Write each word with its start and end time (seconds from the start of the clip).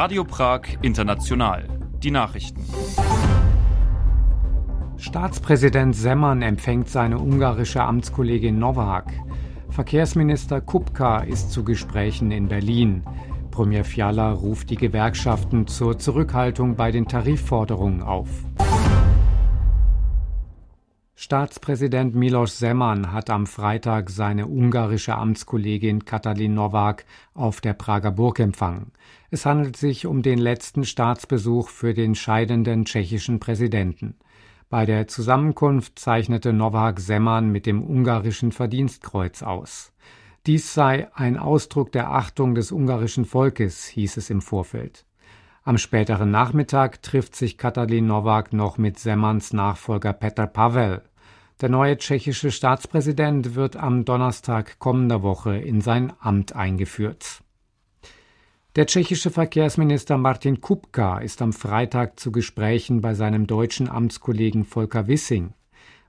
Radio 0.00 0.22
Prag 0.22 0.60
International. 0.80 1.66
Die 2.04 2.12
Nachrichten. 2.12 2.64
Staatspräsident 4.96 5.96
Semmern 5.96 6.40
empfängt 6.40 6.88
seine 6.88 7.18
ungarische 7.18 7.82
Amtskollegin 7.82 8.60
Novak. 8.60 9.12
Verkehrsminister 9.70 10.60
Kupka 10.60 11.24
ist 11.24 11.50
zu 11.50 11.64
Gesprächen 11.64 12.30
in 12.30 12.46
Berlin. 12.46 13.02
Premier 13.50 13.84
Fiala 13.84 14.30
ruft 14.30 14.70
die 14.70 14.76
Gewerkschaften 14.76 15.66
zur 15.66 15.98
Zurückhaltung 15.98 16.76
bei 16.76 16.92
den 16.92 17.08
Tarifforderungen 17.08 18.00
auf. 18.04 18.28
Staatspräsident 21.20 22.14
Milos 22.14 22.58
Zeman 22.58 23.10
hat 23.10 23.28
am 23.28 23.48
Freitag 23.48 24.08
seine 24.08 24.46
ungarische 24.46 25.16
Amtskollegin 25.16 26.04
Katalin 26.04 26.54
Nowak 26.54 27.06
auf 27.34 27.60
der 27.60 27.72
Prager 27.72 28.12
Burg 28.12 28.38
empfangen. 28.38 28.92
Es 29.28 29.44
handelt 29.44 29.76
sich 29.76 30.06
um 30.06 30.22
den 30.22 30.38
letzten 30.38 30.84
Staatsbesuch 30.84 31.70
für 31.70 31.92
den 31.92 32.14
scheidenden 32.14 32.84
tschechischen 32.84 33.40
Präsidenten. 33.40 34.14
Bei 34.70 34.86
der 34.86 35.08
Zusammenkunft 35.08 35.98
zeichnete 35.98 36.52
Nowak 36.52 37.00
Zeman 37.00 37.50
mit 37.50 37.66
dem 37.66 37.82
ungarischen 37.82 38.52
Verdienstkreuz 38.52 39.42
aus. 39.42 39.92
Dies 40.46 40.72
sei 40.72 41.08
ein 41.14 41.36
Ausdruck 41.36 41.90
der 41.90 42.12
Achtung 42.12 42.54
des 42.54 42.70
ungarischen 42.70 43.24
Volkes, 43.24 43.86
hieß 43.86 44.18
es 44.18 44.30
im 44.30 44.40
Vorfeld. 44.40 45.04
Am 45.68 45.76
späteren 45.76 46.30
Nachmittag 46.30 47.02
trifft 47.02 47.36
sich 47.36 47.58
Katalin 47.58 48.06
Nowak 48.06 48.54
noch 48.54 48.78
mit 48.78 48.98
Semmans 48.98 49.52
Nachfolger 49.52 50.14
Petr 50.14 50.46
Pavel. 50.46 51.02
Der 51.60 51.68
neue 51.68 51.98
tschechische 51.98 52.52
Staatspräsident 52.52 53.56
wird 53.56 53.76
am 53.76 54.04
Donnerstag 54.04 54.78
kommender 54.78 55.24
Woche 55.24 55.56
in 55.56 55.80
sein 55.80 56.12
Amt 56.20 56.54
eingeführt. 56.54 57.42
Der 58.76 58.86
tschechische 58.86 59.30
Verkehrsminister 59.30 60.18
Martin 60.18 60.60
Kupka 60.60 61.18
ist 61.18 61.42
am 61.42 61.52
Freitag 61.52 62.20
zu 62.20 62.30
Gesprächen 62.30 63.00
bei 63.00 63.14
seinem 63.14 63.48
deutschen 63.48 63.88
Amtskollegen 63.88 64.62
Volker 64.62 65.08
Wissing. 65.08 65.52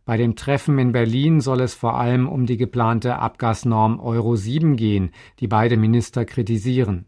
Bei 0.06 0.18
dem 0.18 0.36
Treffen 0.36 0.78
in 0.78 0.92
Berlin 0.92 1.42
soll 1.42 1.62
es 1.62 1.74
vor 1.74 1.96
allem 1.96 2.30
um 2.30 2.46
die 2.46 2.58
geplante 2.58 3.18
Abgasnorm 3.18 4.00
Euro 4.00 4.36
7 4.36 4.76
gehen, 4.76 5.10
die 5.40 5.48
beide 5.48 5.78
Minister 5.78 6.26
kritisieren. 6.26 7.08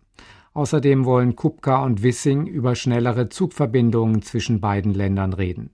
Außerdem 0.53 1.05
wollen 1.05 1.35
Kupka 1.35 1.83
und 1.83 2.01
Wissing 2.01 2.47
über 2.47 2.73
schnellere 2.73 3.29
Zugverbindungen 3.29 4.23
zwischen 4.23 4.61
beiden 4.61 4.95
Ländern 4.95 5.33
reden. 5.33 5.69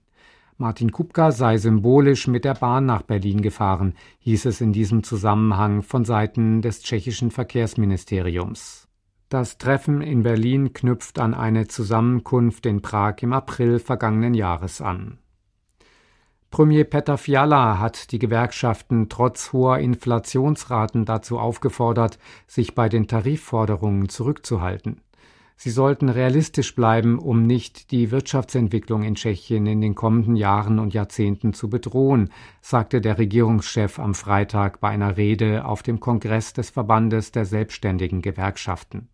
Martin 0.60 0.90
Kupka 0.90 1.30
sei 1.30 1.56
symbolisch 1.56 2.26
mit 2.26 2.44
der 2.44 2.54
Bahn 2.54 2.84
nach 2.84 3.02
Berlin 3.02 3.42
gefahren, 3.42 3.94
hieß 4.18 4.46
es 4.46 4.60
in 4.60 4.72
diesem 4.72 5.04
Zusammenhang 5.04 5.82
von 5.82 6.04
Seiten 6.04 6.62
des 6.62 6.82
tschechischen 6.82 7.30
Verkehrsministeriums. 7.30 8.88
Das 9.28 9.58
Treffen 9.58 10.00
in 10.00 10.24
Berlin 10.24 10.72
knüpft 10.72 11.20
an 11.20 11.34
eine 11.34 11.68
Zusammenkunft 11.68 12.66
in 12.66 12.82
Prag 12.82 13.18
im 13.20 13.32
April 13.32 13.78
vergangenen 13.78 14.34
Jahres 14.34 14.80
an. 14.80 15.18
Premier 16.50 16.82
Petr 16.82 17.18
Fiala 17.18 17.78
hat 17.78 18.10
die 18.10 18.18
Gewerkschaften 18.18 19.08
trotz 19.08 19.52
hoher 19.52 19.78
Inflationsraten 19.78 21.04
dazu 21.04 21.38
aufgefordert, 21.38 22.18
sich 22.48 22.74
bei 22.74 22.88
den 22.88 23.06
Tarifforderungen 23.06 24.08
zurückzuhalten. 24.08 25.02
Sie 25.60 25.70
sollten 25.70 26.08
realistisch 26.08 26.76
bleiben, 26.76 27.18
um 27.18 27.42
nicht 27.42 27.90
die 27.90 28.12
Wirtschaftsentwicklung 28.12 29.02
in 29.02 29.16
Tschechien 29.16 29.66
in 29.66 29.80
den 29.80 29.96
kommenden 29.96 30.36
Jahren 30.36 30.78
und 30.78 30.94
Jahrzehnten 30.94 31.52
zu 31.52 31.68
bedrohen, 31.68 32.30
sagte 32.60 33.00
der 33.00 33.18
Regierungschef 33.18 33.98
am 33.98 34.14
Freitag 34.14 34.78
bei 34.78 34.90
einer 34.90 35.16
Rede 35.16 35.64
auf 35.64 35.82
dem 35.82 35.98
Kongress 35.98 36.52
des 36.52 36.70
Verbandes 36.70 37.32
der 37.32 37.44
selbstständigen 37.44 38.22
Gewerkschaften. 38.22 39.08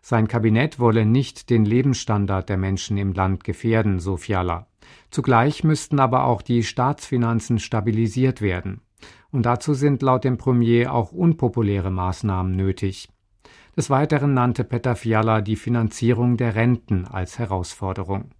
Sein 0.00 0.26
Kabinett 0.26 0.80
wolle 0.80 1.04
nicht 1.04 1.50
den 1.50 1.66
Lebensstandard 1.66 2.48
der 2.48 2.56
Menschen 2.56 2.96
im 2.96 3.12
Land 3.12 3.44
gefährden, 3.44 4.00
so 4.00 4.16
Fiala. 4.16 4.68
Zugleich 5.10 5.64
müssten 5.64 6.00
aber 6.00 6.24
auch 6.24 6.40
die 6.40 6.62
Staatsfinanzen 6.62 7.58
stabilisiert 7.58 8.40
werden. 8.40 8.80
Und 9.30 9.44
dazu 9.44 9.74
sind 9.74 10.00
laut 10.00 10.24
dem 10.24 10.38
Premier 10.38 10.94
auch 10.94 11.12
unpopuläre 11.12 11.90
Maßnahmen 11.90 12.56
nötig. 12.56 13.10
Des 13.76 13.90
Weiteren 13.90 14.34
nannte 14.34 14.62
Peter 14.62 14.94
Fiala 14.94 15.40
die 15.40 15.56
Finanzierung 15.56 16.36
der 16.36 16.54
Renten 16.54 17.06
als 17.06 17.40
Herausforderung. 17.40 18.30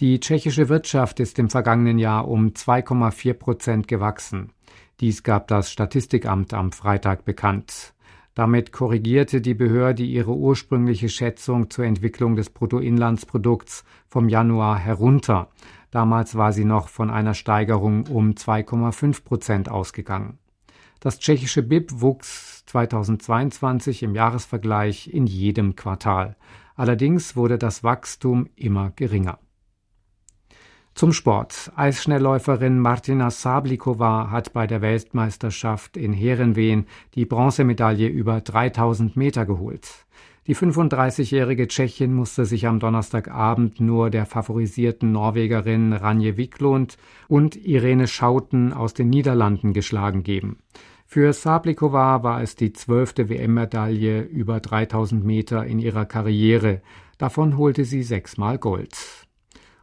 Die 0.00 0.20
tschechische 0.20 0.68
Wirtschaft 0.68 1.20
ist 1.20 1.38
im 1.38 1.48
vergangenen 1.48 1.98
Jahr 1.98 2.28
um 2.28 2.48
2,4 2.48 3.34
Prozent 3.34 3.88
gewachsen. 3.88 4.52
Dies 5.00 5.22
gab 5.22 5.48
das 5.48 5.72
Statistikamt 5.72 6.52
am 6.52 6.70
Freitag 6.70 7.24
bekannt. 7.24 7.94
Damit 8.34 8.72
korrigierte 8.72 9.40
die 9.40 9.54
Behörde 9.54 10.04
ihre 10.04 10.36
ursprüngliche 10.36 11.08
Schätzung 11.08 11.70
zur 11.70 11.86
Entwicklung 11.86 12.36
des 12.36 12.50
Bruttoinlandsprodukts 12.50 13.84
vom 14.06 14.28
Januar 14.28 14.78
herunter. 14.78 15.48
Damals 15.90 16.36
war 16.36 16.52
sie 16.52 16.64
noch 16.64 16.88
von 16.88 17.10
einer 17.10 17.34
Steigerung 17.34 18.06
um 18.06 18.32
2,5 18.32 19.24
Prozent 19.24 19.68
ausgegangen. 19.68 20.38
Das 21.00 21.20
tschechische 21.20 21.62
BIP 21.62 22.00
wuchs 22.00 22.64
2022 22.66 24.02
im 24.02 24.14
Jahresvergleich 24.14 25.08
in 25.12 25.26
jedem 25.26 25.76
Quartal. 25.76 26.36
Allerdings 26.74 27.36
wurde 27.36 27.58
das 27.58 27.84
Wachstum 27.84 28.48
immer 28.56 28.92
geringer. 28.96 29.38
Zum 30.94 31.12
Sport. 31.12 31.70
Eisschnellläuferin 31.76 32.80
Martina 32.80 33.30
Sablikova 33.30 34.32
hat 34.32 34.52
bei 34.52 34.66
der 34.66 34.82
Weltmeisterschaft 34.82 35.96
in 35.96 36.12
Herenveen 36.12 36.86
die 37.14 37.24
Bronzemedaille 37.24 38.08
über 38.08 38.40
3000 38.40 39.16
Meter 39.16 39.46
geholt. 39.46 40.07
Die 40.48 40.56
35-jährige 40.56 41.68
Tschechin 41.68 42.14
musste 42.14 42.46
sich 42.46 42.66
am 42.66 42.80
Donnerstagabend 42.80 43.82
nur 43.82 44.08
der 44.08 44.24
favorisierten 44.24 45.12
Norwegerin 45.12 45.92
Ranje 45.92 46.38
Wiklund 46.38 46.96
und 47.28 47.54
Irene 47.54 48.06
Schauten 48.06 48.72
aus 48.72 48.94
den 48.94 49.10
Niederlanden 49.10 49.74
geschlagen 49.74 50.22
geben. 50.22 50.60
Für 51.04 51.34
Sablikova 51.34 52.22
war 52.22 52.40
es 52.40 52.56
die 52.56 52.72
zwölfte 52.72 53.28
WM-Medaille 53.28 54.22
über 54.22 54.60
3000 54.60 55.22
Meter 55.22 55.66
in 55.66 55.78
ihrer 55.80 56.06
Karriere. 56.06 56.80
Davon 57.18 57.58
holte 57.58 57.84
sie 57.84 58.02
sechsmal 58.02 58.56
Gold. 58.56 58.96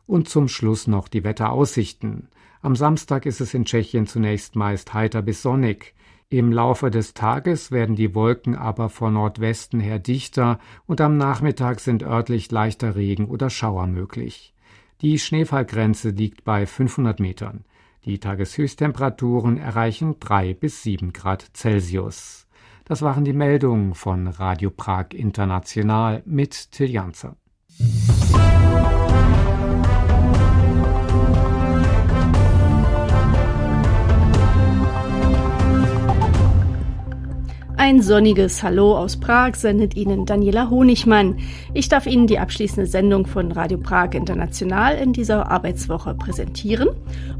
Und 0.07 0.29
zum 0.29 0.47
Schluss 0.47 0.87
noch 0.87 1.07
die 1.07 1.23
Wetteraussichten. 1.23 2.29
Am 2.63 2.75
Samstag 2.75 3.27
ist 3.27 3.39
es 3.39 3.53
in 3.53 3.65
Tschechien 3.65 4.07
zunächst 4.07 4.55
meist 4.55 4.95
heiter 4.95 5.21
bis 5.21 5.43
sonnig. 5.43 5.93
Im 6.29 6.51
Laufe 6.51 6.89
des 6.89 7.13
Tages 7.13 7.71
werden 7.71 7.95
die 7.95 8.15
Wolken 8.15 8.55
aber 8.55 8.89
von 8.89 9.13
Nordwesten 9.13 9.79
her 9.79 9.99
dichter 9.99 10.59
und 10.87 10.99
am 10.99 11.17
Nachmittag 11.17 11.79
sind 11.79 12.01
örtlich 12.01 12.51
leichter 12.51 12.95
Regen 12.95 13.25
oder 13.25 13.51
Schauer 13.51 13.85
möglich. 13.85 14.53
Die 15.01 15.19
Schneefallgrenze 15.19 16.09
liegt 16.09 16.43
bei 16.43 16.65
500 16.65 17.19
Metern. 17.19 17.63
Die 18.05 18.19
Tageshöchsttemperaturen 18.19 19.57
erreichen 19.57 20.15
3 20.19 20.55
bis 20.55 20.81
7 20.83 21.13
Grad 21.13 21.51
Celsius. 21.53 22.47
Das 22.85 23.01
waren 23.01 23.23
die 23.23 23.33
Meldungen 23.33 23.93
von 23.93 24.27
Radio 24.27 24.71
Prag 24.71 25.07
International 25.13 26.23
mit 26.25 26.71
Till 26.71 26.89
Janzer. 26.89 27.35
Ein 37.87 38.01
sonniges 38.01 38.63
Hallo 38.63 38.97
aus 38.97 39.15
Prag 39.15 39.53
sendet 39.53 39.95
Ihnen 39.95 40.25
Daniela 40.25 40.71
Honigmann. 40.71 41.37
Ich 41.75 41.87
darf 41.87 42.07
Ihnen 42.07 42.25
die 42.25 42.39
abschließende 42.39 42.89
Sendung 42.89 43.27
von 43.27 43.51
Radio 43.51 43.77
Prag 43.77 44.15
International 44.15 44.95
in 44.95 45.13
dieser 45.13 45.51
Arbeitswoche 45.51 46.15
präsentieren. 46.15 46.89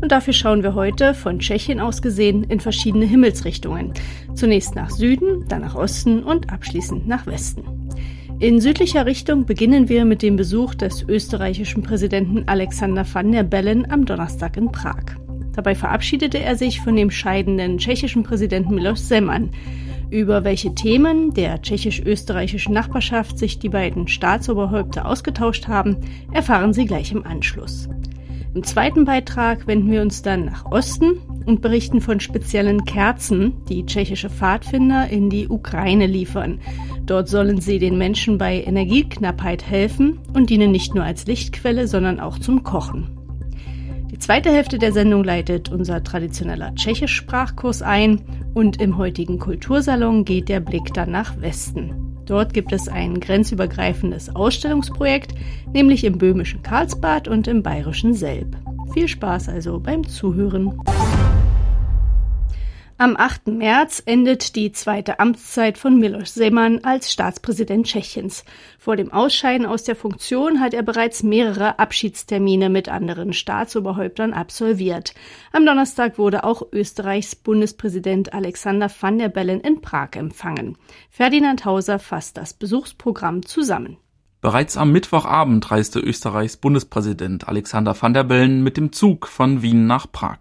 Und 0.01 0.11
dafür 0.11 0.33
schauen 0.33 0.61
wir 0.61 0.75
heute 0.75 1.15
von 1.15 1.39
Tschechien 1.39 1.80
aus 1.80 2.03
gesehen 2.03 2.44
in 2.44 2.59
verschiedene 2.59 3.06
Himmelsrichtungen. 3.06 3.94
Zunächst 4.36 4.75
nach 4.75 4.92
Süden, 4.92 5.45
dann 5.47 5.62
nach 5.62 5.74
Osten 5.74 6.21
und 6.21 6.53
abschließend 6.53 7.07
nach 7.07 7.25
Westen. 7.25 7.63
In 8.38 8.62
südlicher 8.62 9.07
Richtung 9.07 9.47
beginnen 9.47 9.89
wir 9.89 10.06
mit 10.06 10.21
dem 10.21 10.36
Besuch 10.36 10.75
des 10.75 11.01
österreichischen 11.07 11.81
Präsidenten 11.81 12.47
Alexander 12.47 13.03
van 13.12 13.31
der 13.31 13.42
Bellen 13.42 13.89
am 13.89 14.06
Donnerstag 14.06 14.57
in 14.57 14.71
Prag. 14.71 15.06
Dabei 15.56 15.74
verabschiedete 15.74 16.39
er 16.39 16.56
sich 16.56 16.81
von 16.81 16.95
dem 16.95 17.09
scheidenden 17.09 17.80
tschechischen 17.80 18.21
Präsidenten 18.21 18.75
Milos 18.75 19.07
Zeman. 19.07 19.50
Über 20.10 20.44
welche 20.44 20.75
Themen 20.75 21.34
der 21.34 21.62
tschechisch-österreichischen 21.62 22.74
Nachbarschaft 22.74 23.38
sich 23.38 23.60
die 23.60 23.69
beiden 23.69 24.07
Staatsoberhäupter 24.07 25.06
ausgetauscht 25.07 25.68
haben, 25.68 25.98
erfahren 26.31 26.74
Sie 26.74 26.86
gleich 26.86 27.12
im 27.12 27.25
Anschluss. 27.25 27.90
Im 28.54 28.63
zweiten 28.63 29.04
Beitrag 29.04 29.68
wenden 29.68 29.92
wir 29.92 30.02
uns 30.02 30.22
dann 30.22 30.46
nach 30.46 30.66
Osten 30.72 31.18
und 31.46 31.62
berichten 31.62 32.00
von 32.00 32.22
speziellen 32.22 32.86
Kerzen, 32.86 33.54
die 33.68 33.86
tschechische 33.86 34.30
Pfadfinder 34.30 35.10
in 35.10 35.30
die 35.30 35.50
Ukraine 35.50 36.07
liefern. 36.07 36.62
Dort 37.06 37.28
sollen 37.28 37.60
sie 37.60 37.80
den 37.80 37.98
Menschen 37.98 38.38
bei 38.38 38.63
Energieknappheit 38.63 39.68
helfen 39.68 40.19
und 40.34 40.50
dienen 40.50 40.72
nicht 40.72 40.96
nur 40.96 41.04
als 41.04 41.25
Lichtquelle, 41.28 41.88
sondern 41.88 42.22
auch 42.22 42.40
zum 42.40 42.63
Kochen. 42.63 43.14
Die 44.15 44.19
zweite 44.19 44.50
Hälfte 44.50 44.79
der 44.79 44.94
Sendung 44.94 45.25
leitet 45.25 45.69
unser 45.69 46.01
traditioneller 46.01 46.73
Tschechisch-Sprachkurs 46.73 47.81
ein 47.81 48.21
und 48.53 48.81
im 48.81 48.97
heutigen 48.97 49.39
Kultursalon 49.39 50.23
geht 50.23 50.47
der 50.47 50.62
Blick 50.62 50.94
dann 50.94 51.12
nach 51.12 51.41
Westen. 51.41 52.15
Dort 52.25 52.53
gibt 52.53 52.71
es 52.71 52.88
ein 52.88 53.19
grenzübergreifendes 53.19 54.33
Ausstellungsprojekt, 54.33 55.33
nämlich 55.73 56.06
im 56.06 56.17
böhmischen 56.17 56.63
Karlsbad 56.63 57.27
und 57.27 57.50
im 57.50 57.62
bayerischen 57.62 58.13
Selb. 58.13 58.56
Viel 58.94 59.09
Spaß 59.09 59.50
also 59.50 59.81
beim 59.81 60.07
Zuhören. 60.07 60.79
Am 62.97 63.18
8. 63.18 63.47
März 63.47 64.01
endet 64.06 64.56
die 64.56 64.71
zweite 64.71 65.19
Amtszeit 65.19 65.77
von 65.77 66.00
Miloš 66.00 66.31
Zeman 66.31 66.86
als 66.86 67.12
Staatspräsident 67.12 67.86
Tschechiens. 67.86 68.45
Vor 68.80 68.95
dem 68.95 69.12
Ausscheiden 69.12 69.65
aus 69.65 69.83
der 69.83 69.97
Funktion 69.97 70.62
hat 70.62 70.74
er 70.74 70.81
bereits 70.81 71.21
mehrere 71.21 71.77
Abschiedstermine 71.77 72.69
mit 72.69 72.88
anderen 72.88 73.33
Staatsoberhäuptern 73.33 74.31
absolviert. 74.31 75.13
Am 75.51 75.65
Donnerstag 75.65 76.18
wurde 76.18 76.45
auch 76.45 76.62
Österreichs 76.71 77.36
Bundespräsident 77.36 78.33
Alexander 78.33 78.89
van 79.01 79.19
der 79.19 79.27
Bellen 79.27 79.59
in 79.59 79.81
Prag 79.81 80.12
empfangen. 80.13 80.77
Ferdinand 81.09 81.65
Hauser 81.65 82.00
fasst 82.00 82.38
das 82.38 82.53
Besuchsprogramm 82.53 83.45
zusammen. 83.45 83.97
Bereits 84.39 84.77
am 84.77 84.94
Mittwochabend 84.94 85.69
reiste 85.69 86.00
Österreichs 86.00 86.56
Bundespräsident 86.56 87.50
Alexander 87.50 87.94
van 88.01 88.13
der 88.13 88.24
Bellen 88.24 88.63
mit 88.63 88.77
dem 88.77 88.94
Zug 88.94 89.27
von 89.27 89.62
Wien 89.62 89.86
nach 89.86 90.09
Prag. 90.09 90.39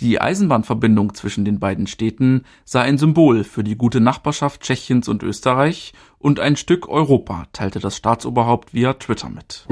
Die 0.00 0.18
Eisenbahnverbindung 0.18 1.12
zwischen 1.12 1.44
den 1.44 1.58
beiden 1.58 1.86
Städten 1.86 2.44
sei 2.64 2.80
ein 2.80 2.96
Symbol 2.96 3.44
für 3.44 3.62
die 3.62 3.76
gute 3.76 4.00
Nachbarschaft 4.00 4.62
Tschechiens 4.62 5.08
und 5.08 5.22
Österreich 5.22 5.92
und 6.18 6.40
ein 6.40 6.56
Stück 6.56 6.88
Europa, 6.88 7.44
teilte 7.52 7.80
das 7.80 7.98
Staatsoberhaupt 7.98 8.72
via 8.72 8.94
Twitter 8.94 9.28
mit. 9.28 9.66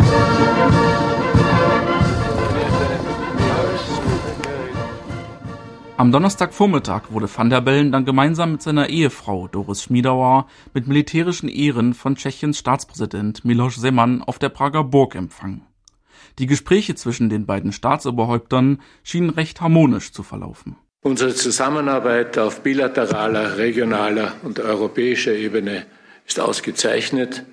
Am 5.97 6.13
Donnerstagvormittag 6.13 7.11
wurde 7.11 7.29
van 7.35 7.49
der 7.49 7.63
Bellen 7.63 7.91
dann 7.91 8.05
gemeinsam 8.05 8.53
mit 8.53 8.63
seiner 8.63 8.91
Ehefrau 8.91 9.49
Doris 9.49 9.83
Schmiedauer 9.83 10.47
mit 10.75 10.87
militärischen 10.87 11.49
Ehren 11.49 11.95
von 11.95 12.17
Tschechiens 12.17 12.59
Staatspräsident 12.59 13.47
Miloš 13.47 13.81
Zeman 13.81 14.23
auf 14.23 14.39
der 14.39 14.51
Prager 14.51 14.85
Burg 14.85 15.15
empfangen. 15.15 15.68
Die 16.39 16.47
Gespräche 16.47 16.95
zwischen 16.95 17.29
den 17.29 17.47
beiden 17.47 17.73
Staatsoberhäuptern 17.73 18.81
schienen 19.03 19.31
recht 19.31 19.61
harmonisch 19.61 20.13
zu 20.13 20.23
verlaufen. 20.23 20.77
Unsere 21.03 21.35
Zusammenarbeit 21.35 22.39
auf 22.39 22.63
bilateraler, 22.63 23.59
regionaler 23.59 24.33
und 24.43 24.61
europäischer 24.61 25.33
Ebene 25.33 25.87
ist 26.27 26.41
ausgezeichnet. 26.41 27.45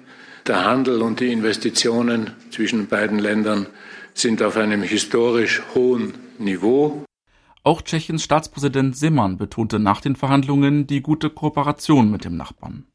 Der 0.47 0.63
Handel 0.63 1.01
und 1.01 1.19
die 1.19 1.31
Investitionen 1.31 2.31
zwischen 2.51 2.87
beiden 2.87 3.17
Ländern 3.17 3.67
sind 4.13 4.43
auf 4.43 4.57
einem 4.57 4.83
historisch 4.83 5.63
hohen 5.73 6.13
Niveau. 6.37 7.03
Auch 7.63 7.81
Tschechiens 7.81 8.23
Staatspräsident 8.23 8.95
Simon 8.95 9.37
betonte 9.37 9.79
nach 9.79 10.01
den 10.01 10.15
Verhandlungen 10.15 10.85
die 10.85 11.01
gute 11.01 11.31
Kooperation 11.31 12.11
mit 12.11 12.23
dem 12.23 12.37
Nachbarn. 12.37 12.85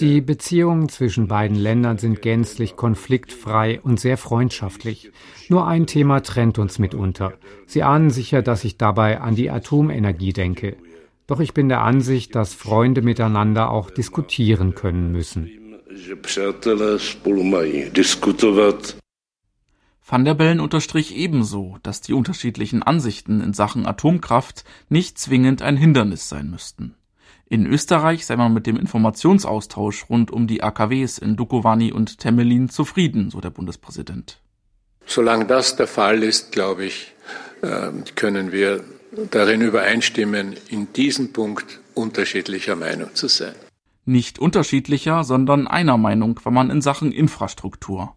Die 0.00 0.20
Beziehungen 0.20 0.88
zwischen 0.88 1.28
beiden 1.28 1.56
Ländern 1.56 1.98
sind 1.98 2.22
gänzlich 2.22 2.76
konfliktfrei 2.76 3.80
und 3.82 4.00
sehr 4.00 4.16
freundschaftlich. 4.16 5.10
Nur 5.48 5.66
ein 5.66 5.86
Thema 5.86 6.20
trennt 6.20 6.58
uns 6.58 6.78
mitunter. 6.78 7.34
Sie 7.66 7.82
ahnen 7.82 8.10
sicher, 8.10 8.42
dass 8.42 8.64
ich 8.64 8.78
dabei 8.78 9.20
an 9.20 9.34
die 9.34 9.50
Atomenergie 9.50 10.32
denke. 10.32 10.76
Doch 11.26 11.40
ich 11.40 11.52
bin 11.54 11.68
der 11.68 11.82
Ansicht, 11.82 12.34
dass 12.34 12.54
Freunde 12.54 13.02
miteinander 13.02 13.70
auch 13.70 13.90
diskutieren 13.90 14.74
können 14.74 15.12
müssen. 15.12 15.50
Van 20.08 20.24
der 20.24 20.34
Bellen 20.34 20.60
unterstrich 20.60 21.16
ebenso, 21.16 21.78
dass 21.82 22.00
die 22.00 22.12
unterschiedlichen 22.12 22.80
Ansichten 22.80 23.40
in 23.40 23.52
Sachen 23.52 23.86
Atomkraft 23.86 24.62
nicht 24.88 25.18
zwingend 25.18 25.62
ein 25.62 25.76
Hindernis 25.76 26.28
sein 26.28 26.48
müssten. 26.48 26.94
In 27.48 27.66
Österreich 27.66 28.24
sei 28.24 28.36
man 28.36 28.54
mit 28.54 28.68
dem 28.68 28.76
Informationsaustausch 28.76 30.08
rund 30.08 30.30
um 30.30 30.46
die 30.46 30.62
AKWs 30.62 31.18
in 31.18 31.34
Dukovany 31.34 31.90
und 31.90 32.18
Temelin 32.20 32.68
zufrieden, 32.68 33.30
so 33.30 33.40
der 33.40 33.50
Bundespräsident. 33.50 34.40
Solange 35.06 35.44
das 35.44 35.74
der 35.74 35.88
Fall 35.88 36.22
ist, 36.22 36.52
glaube 36.52 36.84
ich, 36.84 37.12
ähm, 37.64 38.04
können 38.14 38.52
wir 38.52 38.84
darin 39.32 39.60
übereinstimmen, 39.60 40.54
in 40.68 40.92
diesem 40.92 41.32
Punkt 41.32 41.80
unterschiedlicher 41.94 42.76
Meinung 42.76 43.12
zu 43.14 43.26
sein. 43.26 43.56
Nicht 44.04 44.38
unterschiedlicher, 44.38 45.24
sondern 45.24 45.66
einer 45.66 45.96
Meinung 45.96 46.38
war 46.44 46.52
man 46.52 46.70
in 46.70 46.80
Sachen 46.80 47.10
Infrastruktur. 47.10 48.14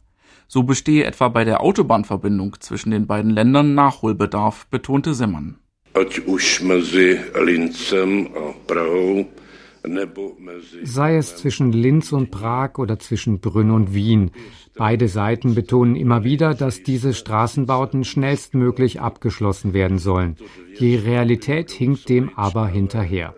So 0.52 0.64
bestehe 0.64 1.04
etwa 1.04 1.28
bei 1.30 1.46
der 1.46 1.62
Autobahnverbindung 1.62 2.56
zwischen 2.60 2.90
den 2.90 3.06
beiden 3.06 3.30
Ländern 3.30 3.76
Nachholbedarf, 3.76 4.66
betonte 4.72 5.14
Semmern. 5.14 5.60
Sei 10.84 11.18
es 11.18 11.36
zwischen 11.36 11.72
Linz 11.72 12.12
und 12.12 12.32
Prag 12.32 12.80
oder 12.80 12.98
zwischen 12.98 13.40
Brünn 13.40 13.70
und 13.70 13.94
Wien. 13.94 14.32
Beide 14.76 15.08
Seiten 15.08 15.54
betonen 15.54 15.96
immer 15.96 16.24
wieder, 16.24 16.56
dass 16.56 16.82
diese 16.82 17.14
Straßenbauten 17.14 18.04
schnellstmöglich 18.04 19.02
abgeschlossen 19.02 19.74
werden 19.76 20.00
sollen. 20.00 20.36
Die 20.80 20.96
Realität 20.96 21.70
hinkt 21.70 22.10
dem 22.10 22.32
aber 22.36 22.68
hinterher. 22.68 23.36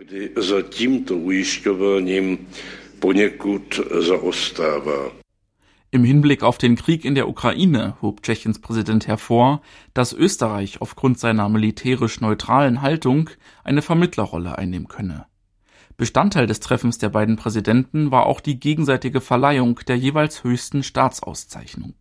Im 5.94 6.04
Hinblick 6.04 6.42
auf 6.42 6.56
den 6.56 6.74
Krieg 6.74 7.04
in 7.04 7.14
der 7.14 7.28
Ukraine 7.28 7.98
hob 8.00 8.22
Tschechiens 8.22 8.60
Präsident 8.60 9.06
hervor, 9.06 9.60
dass 9.92 10.14
Österreich 10.14 10.80
aufgrund 10.80 11.18
seiner 11.18 11.50
militärisch 11.50 12.18
neutralen 12.22 12.80
Haltung 12.80 13.28
eine 13.62 13.82
Vermittlerrolle 13.82 14.56
einnehmen 14.56 14.88
könne. 14.88 15.26
Bestandteil 15.98 16.46
des 16.46 16.60
Treffens 16.60 16.96
der 16.96 17.10
beiden 17.10 17.36
Präsidenten 17.36 18.10
war 18.10 18.24
auch 18.24 18.40
die 18.40 18.58
gegenseitige 18.58 19.20
Verleihung 19.20 19.80
der 19.86 19.98
jeweils 19.98 20.44
höchsten 20.44 20.82
Staatsauszeichnung. 20.82 21.94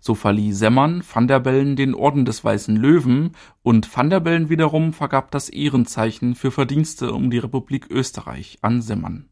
So 0.00 0.14
verlieh 0.14 0.54
Semmern 0.54 1.02
Van 1.12 1.28
der 1.28 1.40
Bellen 1.40 1.76
den 1.76 1.94
Orden 1.94 2.24
des 2.24 2.42
Weißen 2.44 2.76
Löwen 2.76 3.32
und 3.62 3.94
Van 3.94 4.08
der 4.08 4.20
Bellen 4.20 4.48
wiederum 4.48 4.94
vergab 4.94 5.32
das 5.32 5.50
Ehrenzeichen 5.50 6.34
für 6.34 6.50
Verdienste 6.50 7.12
um 7.12 7.30
die 7.30 7.38
Republik 7.38 7.90
Österreich 7.90 8.56
an 8.62 8.80
Semmern. 8.80 9.28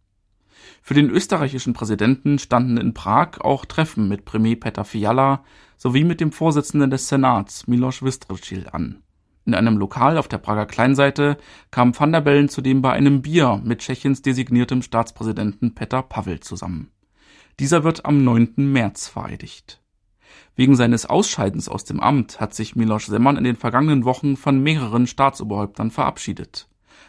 Für 0.86 0.94
den 0.94 1.10
österreichischen 1.10 1.72
Präsidenten 1.72 2.38
standen 2.38 2.76
in 2.76 2.94
Prag 2.94 3.40
auch 3.40 3.64
Treffen 3.64 4.06
mit 4.06 4.24
Premier 4.24 4.54
Peter 4.54 4.84
Fiala 4.84 5.42
sowie 5.76 6.04
mit 6.04 6.20
dem 6.20 6.30
Vorsitzenden 6.30 6.90
des 6.90 7.08
Senats 7.08 7.66
Miloš 7.66 8.04
Vystrčil 8.04 8.68
an. 8.70 9.02
In 9.46 9.56
einem 9.56 9.78
Lokal 9.78 10.16
auf 10.16 10.28
der 10.28 10.38
Prager 10.38 10.64
Kleinseite 10.64 11.38
kam 11.72 11.98
Van 11.98 12.12
der 12.12 12.20
Bellen 12.20 12.48
zudem 12.48 12.82
bei 12.82 12.92
einem 12.92 13.20
Bier 13.20 13.60
mit 13.64 13.80
Tschechiens 13.80 14.22
designiertem 14.22 14.80
Staatspräsidenten 14.80 15.74
Petr 15.74 16.02
Pavel 16.02 16.38
zusammen. 16.38 16.92
Dieser 17.58 17.82
wird 17.82 18.04
am 18.04 18.22
9. 18.22 18.54
März 18.56 19.08
vereidigt. 19.08 19.82
Wegen 20.54 20.76
seines 20.76 21.04
Ausscheidens 21.04 21.68
aus 21.68 21.82
dem 21.82 21.98
Amt 21.98 22.38
hat 22.38 22.54
sich 22.54 22.76
Miloš 22.76 23.06
Zeman 23.06 23.36
in 23.36 23.42
den 23.42 23.56
vergangenen 23.56 24.04
Wochen 24.04 24.36
von 24.36 24.62
mehreren 24.62 25.08
Staatsoberhäuptern 25.08 25.90
verabschiedet. 25.90 26.68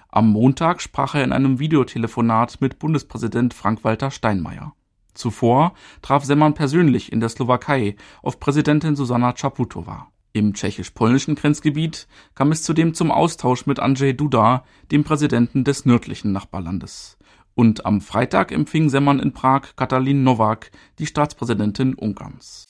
Am 0.10 0.30
Montag 0.32 0.82
sprach 0.82 1.16
er 1.16 1.24
in 1.24 1.34
einem 1.34 1.60
Videotelefonat 1.60 2.62
mit 2.62 2.80
Bundespräsident 2.80 3.54
Frank-Walter 3.54 4.10
Steinmeier. 4.10 4.74
Zuvor 5.14 5.74
traf 6.02 6.24
Semmern 6.24 6.54
persönlich 6.54 7.12
in 7.12 7.20
der 7.20 7.30
Slowakei 7.30 7.96
auf 8.22 8.40
Präsidentin 8.40 8.96
Susanna 8.96 9.32
Čaputová. 9.32 10.08
Im 10.32 10.54
tschechisch-polnischen 10.54 11.36
Grenzgebiet 11.36 12.08
kam 12.36 12.52
es 12.52 12.62
zudem 12.64 12.94
zum 12.94 13.12
Austausch 13.12 13.66
mit 13.66 13.80
Andrzej 13.80 14.14
Duda, 14.14 14.64
dem 14.92 15.04
Präsidenten 15.04 15.64
des 15.64 15.86
nördlichen 15.86 16.32
Nachbarlandes. 16.32 17.18
Und 17.56 17.86
am 17.88 18.02
Freitag 18.02 18.52
empfing 18.52 18.90
Semmern 18.90 19.20
in 19.20 19.34
Prag 19.34 19.76
Katalin 19.76 20.24
Nowak, 20.24 20.70
die 21.00 21.08
Staatspräsidentin 21.08 21.96
Ungarns. 21.96 22.66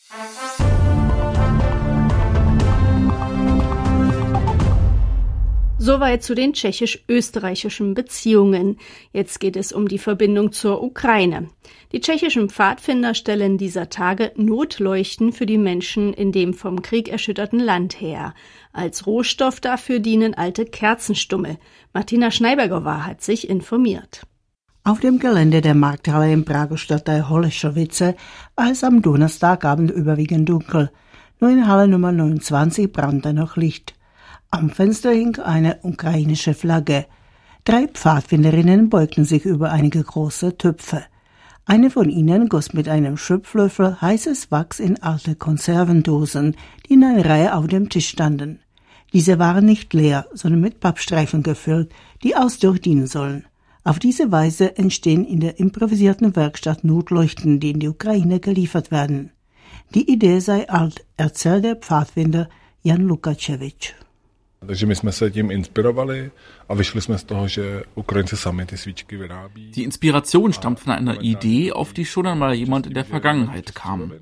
Soweit 5.79 6.23
zu 6.23 6.33
den 6.33 6.53
tschechisch-österreichischen 6.53 7.93
Beziehungen. 7.93 8.77
Jetzt 9.13 9.39
geht 9.39 9.55
es 9.55 9.71
um 9.71 9.87
die 9.87 9.99
Verbindung 9.99 10.51
zur 10.51 10.81
Ukraine. 10.81 11.49
Die 11.91 12.01
tschechischen 12.01 12.49
Pfadfinder 12.49 13.13
stellen 13.13 13.59
dieser 13.59 13.89
Tage 13.89 14.31
Notleuchten 14.35 15.31
für 15.31 15.45
die 15.45 15.59
Menschen 15.59 16.13
in 16.13 16.31
dem 16.31 16.55
vom 16.55 16.81
Krieg 16.81 17.09
erschütterten 17.09 17.59
Land 17.59 18.01
her. 18.01 18.33
Als 18.73 19.05
Rohstoff 19.05 19.59
dafür 19.59 19.99
dienen 19.99 20.33
alte 20.33 20.65
Kerzenstummel. 20.65 21.57
Martina 21.93 22.31
Schneibergowa 22.31 23.05
hat 23.05 23.21
sich 23.21 23.47
informiert. 23.47 24.23
Auf 24.83 24.99
dem 24.99 25.19
Gelände 25.19 25.61
der 25.61 25.75
Markthalle 25.75 26.33
im 26.33 26.43
Prager 26.43 26.77
Stadtteil 26.77 27.29
Holeschowice 27.29 28.15
war 28.55 28.71
es 28.71 28.83
am 28.83 29.03
Donnerstagabend 29.03 29.91
überwiegend 29.91 30.49
dunkel. 30.49 30.89
Nur 31.39 31.51
in 31.51 31.67
Halle 31.67 31.87
Nummer 31.87 32.11
29 32.11 32.91
brannte 32.91 33.31
noch 33.31 33.57
Licht. 33.57 33.96
Am 34.49 34.69
Fenster 34.69 35.11
hing 35.11 35.37
eine 35.39 35.79
ukrainische 35.83 36.53
Flagge. 36.53 37.05
Drei 37.65 37.87
Pfadfinderinnen 37.87 38.89
beugten 38.89 39.25
sich 39.25 39.43
über 39.43 39.71
einige 39.71 40.01
große 40.01 40.57
Töpfe. 40.57 41.03
Eine 41.65 41.89
von 41.89 42.09
ihnen 42.09 42.47
goss 42.47 42.71
mit 42.71 42.87
einem 42.87 43.17
Schöpflöffel 43.17 43.99
heißes 43.99 44.49
Wachs 44.49 44.79
in 44.79 45.03
alte 45.03 45.35
Konservendosen, 45.35 46.55
die 46.85 46.93
in 46.93 47.03
einer 47.03 47.25
Reihe 47.25 47.55
auf 47.55 47.67
dem 47.67 47.89
Tisch 47.89 48.07
standen. 48.07 48.61
Diese 49.11 49.37
waren 49.37 49.65
nicht 49.65 49.93
leer, 49.93 50.27
sondern 50.33 50.61
mit 50.61 50.79
Pappstreifen 50.79 51.43
gefüllt, 51.43 51.91
die 52.23 52.37
ausdurch 52.37 52.79
dienen 52.79 53.07
sollen. 53.07 53.45
Auf 53.83 53.99
diese 53.99 54.31
Weise 54.31 54.77
entstehen 54.77 55.25
in 55.25 55.41
der 55.41 55.59
improvisierten 55.59 56.37
Werkstatt 56.37 56.85
Notleuchten, 56.85 57.59
die 57.59 57.71
in 57.71 57.81
die 57.81 57.89
Ukraine 57.89 58.39
geliefert 58.39 58.91
werden. 58.91 59.31
Die 59.93 60.09
Idee 60.09 60.39
sei 60.39 60.69
alt, 60.69 61.05
erzählt 61.17 61.65
der 61.65 61.75
Pfadfinder 61.75 62.47
Jan 62.81 63.01
Lukačevič. 63.01 63.93
Die 69.75 69.83
Inspiration 69.83 70.53
stammt 70.53 70.79
von 70.79 70.93
einer 70.93 71.21
Idee, 71.21 71.71
auf 71.71 71.93
die 71.93 72.05
schon 72.05 72.25
einmal 72.25 72.55
jemand 72.55 72.87
in 72.87 72.93
der 72.93 73.05
Vergangenheit 73.05 73.75
kam. 73.75 74.13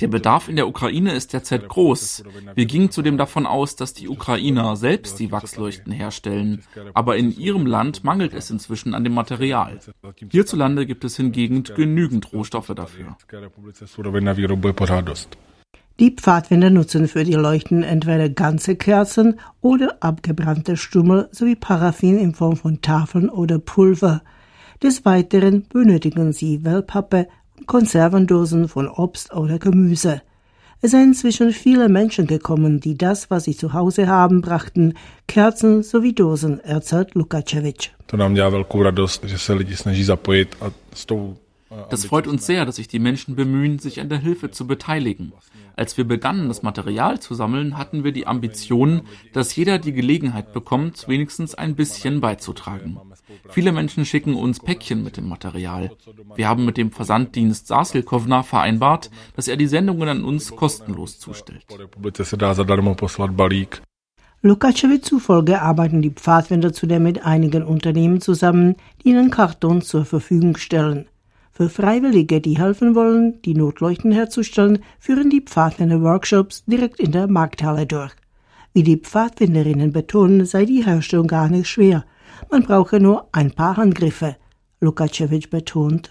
Der 0.00 0.08
Bedarf 0.08 0.48
in 0.48 0.56
der 0.56 0.68
Ukraine 0.68 1.12
ist 1.12 1.32
derzeit 1.32 1.68
groß. 1.68 2.24
Wir 2.54 2.66
gingen 2.66 2.90
zudem 2.90 3.18
davon 3.18 3.46
aus, 3.46 3.76
dass 3.76 3.92
die 3.92 4.08
Ukrainer 4.08 4.76
selbst 4.76 5.18
die 5.18 5.30
Wachsleuchten 5.30 5.92
herstellen, 5.92 6.62
aber 6.94 7.16
in 7.16 7.36
ihrem 7.36 7.66
Land 7.66 8.04
mangelt 8.04 8.32
es 8.34 8.50
inzwischen 8.50 8.94
an 8.94 9.04
dem 9.04 9.14
Material. 9.14 9.80
Hierzulande 10.30 10.86
gibt 10.86 11.04
es 11.04 11.16
hingegen 11.16 11.62
genügend 11.64 12.32
Rohstoffe 12.32 12.72
dafür. 12.74 13.16
Die 16.00 16.10
Pfadfinder 16.10 16.70
nutzen 16.70 17.06
für 17.06 17.22
die 17.22 17.34
Leuchten 17.34 17.84
entweder 17.84 18.28
ganze 18.28 18.74
Kerzen 18.74 19.38
oder 19.60 19.96
abgebrannte 20.00 20.76
Stummel 20.76 21.28
sowie 21.30 21.54
Paraffin 21.54 22.18
in 22.18 22.34
Form 22.34 22.56
von 22.56 22.80
Tafeln 22.82 23.28
oder 23.28 23.60
Pulver. 23.60 24.22
Des 24.82 25.04
Weiteren 25.04 25.66
benötigen 25.72 26.32
sie 26.32 26.64
Wellpappe 26.64 27.28
und 27.56 27.68
Konservendosen 27.68 28.66
von 28.66 28.88
Obst 28.88 29.32
oder 29.32 29.60
Gemüse. 29.60 30.20
Es 30.82 30.90
sind 30.90 31.04
inzwischen 31.04 31.52
viele 31.52 31.88
Menschen 31.88 32.26
gekommen, 32.26 32.80
die 32.80 32.98
das, 32.98 33.30
was 33.30 33.44
sie 33.44 33.56
zu 33.56 33.72
Hause 33.72 34.08
haben, 34.08 34.42
brachten, 34.42 34.94
Kerzen 35.28 35.84
sowie 35.84 36.12
Dosen, 36.12 36.58
erzählt 36.58 37.14
tou 41.06 41.36
das 41.90 42.06
freut 42.06 42.26
uns 42.26 42.46
sehr, 42.46 42.64
dass 42.64 42.76
sich 42.76 42.88
die 42.88 42.98
Menschen 42.98 43.36
bemühen, 43.36 43.78
sich 43.78 44.00
an 44.00 44.08
der 44.08 44.18
Hilfe 44.18 44.50
zu 44.50 44.66
beteiligen. 44.66 45.32
Als 45.76 45.96
wir 45.96 46.04
begannen, 46.04 46.48
das 46.48 46.62
Material 46.62 47.20
zu 47.20 47.34
sammeln, 47.34 47.76
hatten 47.76 48.04
wir 48.04 48.12
die 48.12 48.26
Ambition, 48.26 49.02
dass 49.32 49.56
jeder 49.56 49.78
die 49.78 49.92
Gelegenheit 49.92 50.52
bekommt, 50.52 51.08
wenigstens 51.08 51.54
ein 51.54 51.74
bisschen 51.74 52.20
beizutragen. 52.20 52.98
Viele 53.48 53.72
Menschen 53.72 54.04
schicken 54.04 54.34
uns 54.34 54.60
Päckchen 54.60 55.02
mit 55.02 55.16
dem 55.16 55.28
Material. 55.28 55.90
Wir 56.36 56.48
haben 56.48 56.64
mit 56.64 56.76
dem 56.76 56.92
Versanddienst 56.92 57.66
Sasilkovna 57.66 58.42
vereinbart, 58.42 59.10
dass 59.34 59.48
er 59.48 59.56
die 59.56 59.66
Sendungen 59.66 60.08
an 60.08 60.24
uns 60.24 60.54
kostenlos 60.54 61.18
zustellt. 61.18 61.66
Lukaczewitsch 64.42 65.06
zufolge 65.06 65.62
arbeiten 65.62 66.02
die 66.02 66.10
Pfadfinder 66.10 66.72
zudem 66.74 67.02
mit 67.02 67.24
einigen 67.24 67.62
Unternehmen 67.62 68.20
zusammen, 68.20 68.76
die 69.02 69.08
ihnen 69.08 69.30
Karton 69.30 69.80
zur 69.80 70.04
Verfügung 70.04 70.58
stellen. 70.58 71.06
Für 71.56 71.68
Freiwillige, 71.68 72.40
die 72.40 72.58
helfen 72.58 72.96
wollen, 72.96 73.40
die 73.42 73.54
Notleuchten 73.54 74.10
herzustellen, 74.10 74.80
führen 74.98 75.30
die 75.30 75.40
Pfadfinder 75.40 76.02
Workshops 76.02 76.64
direkt 76.66 76.98
in 76.98 77.12
der 77.12 77.28
Markthalle 77.28 77.86
durch. 77.86 78.12
Wie 78.72 78.82
die 78.82 78.96
Pfadfinderinnen 78.96 79.92
betonen, 79.92 80.46
sei 80.46 80.64
die 80.64 80.84
Herstellung 80.84 81.28
gar 81.28 81.48
nicht 81.48 81.68
schwer. 81.68 82.04
Man 82.50 82.64
brauche 82.64 82.98
nur 82.98 83.28
ein 83.30 83.52
paar 83.52 83.76
Handgriffe. 83.76 84.34
Lukačevič 84.80 85.48
betont. 85.48 86.10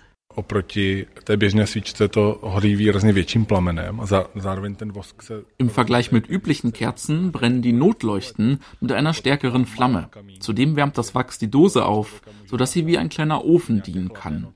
Im 5.58 5.70
Vergleich 5.70 6.12
mit 6.12 6.30
üblichen 6.30 6.74
Kerzen 6.74 7.32
brennen 7.32 7.62
die 7.62 7.74
Notleuchten 7.74 8.60
mit 8.82 8.92
einer 8.92 9.14
stärkeren 9.14 9.66
Flamme. 9.66 10.10
Zudem 10.40 10.76
wärmt 10.76 10.98
das 10.98 11.16
Wachs 11.16 11.38
die 11.38 11.50
Dose 11.50 11.86
auf, 11.86 12.22
sodass 12.46 12.72
sie 12.72 12.88
wie 12.88 12.98
ein 12.98 13.10
kleiner 13.10 13.46
Ofen 13.46 13.84
dienen 13.84 14.14
kann. 14.14 14.48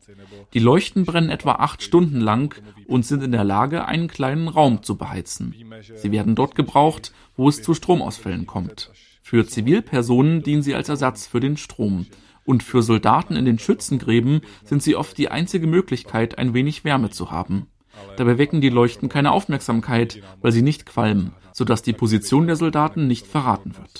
Die 0.53 0.59
Leuchten 0.59 1.05
brennen 1.05 1.29
etwa 1.29 1.53
acht 1.53 1.83
Stunden 1.83 2.21
lang 2.21 2.55
und 2.87 3.05
sind 3.05 3.23
in 3.23 3.31
der 3.31 3.43
Lage, 3.43 3.85
einen 3.85 4.07
kleinen 4.07 4.47
Raum 4.47 4.83
zu 4.83 4.97
beheizen. 4.97 5.55
Sie 5.95 6.11
werden 6.11 6.35
dort 6.35 6.55
gebraucht, 6.55 7.13
wo 7.35 7.49
es 7.49 7.61
zu 7.61 7.73
Stromausfällen 7.73 8.45
kommt. 8.47 8.91
Für 9.21 9.45
Zivilpersonen 9.45 10.41
dienen 10.41 10.61
sie 10.61 10.73
als 10.73 10.89
Ersatz 10.89 11.27
für 11.27 11.39
den 11.39 11.57
Strom 11.57 12.05
und 12.47 12.63
für 12.63 12.81
Soldaten 12.81 13.35
in 13.35 13.45
den 13.45 13.59
Schützengräben 13.59 14.41
sind 14.63 14.81
sie 14.81 14.95
oft 14.95 15.17
die 15.17 15.29
einzige 15.29 15.67
Möglichkeit, 15.67 16.37
ein 16.39 16.53
wenig 16.53 16.85
Wärme 16.85 17.09
zu 17.09 17.29
haben. 17.29 17.67
Dabei 18.15 18.37
wecken 18.37 18.61
die 18.61 18.69
Leuchten 18.69 19.09
keine 19.09 19.31
Aufmerksamkeit, 19.31 20.21
weil 20.41 20.53
sie 20.53 20.61
nicht 20.61 20.85
qualmen, 20.85 21.33
sodass 21.51 21.81
die 21.81 21.93
Position 21.93 22.47
der 22.47 22.55
Soldaten 22.55 23.05
nicht 23.07 23.27
verraten 23.27 23.75
wird. 23.75 23.95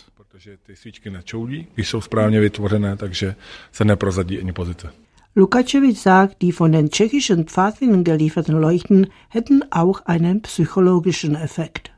Lukaczewicz 5.36 6.02
sagt, 6.02 6.42
die 6.42 6.52
von 6.52 6.72
den 6.72 6.90
tschechischen 6.90 7.48
Pfadfindern 7.48 8.04
gelieferten 8.04 8.60
Leuchten 8.60 9.08
hätten 9.30 9.64
auch 9.72 10.06
einen 10.06 10.42
psychologischen 10.42 11.36
Effekt. 11.36 11.92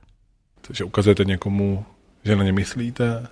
Takže 0.61 0.83
ukazujete 0.83 1.25
někomu, 1.25 1.85
že 2.23 2.35
na 2.35 2.43
ně 2.43 2.51
myslíte, 2.51 3.27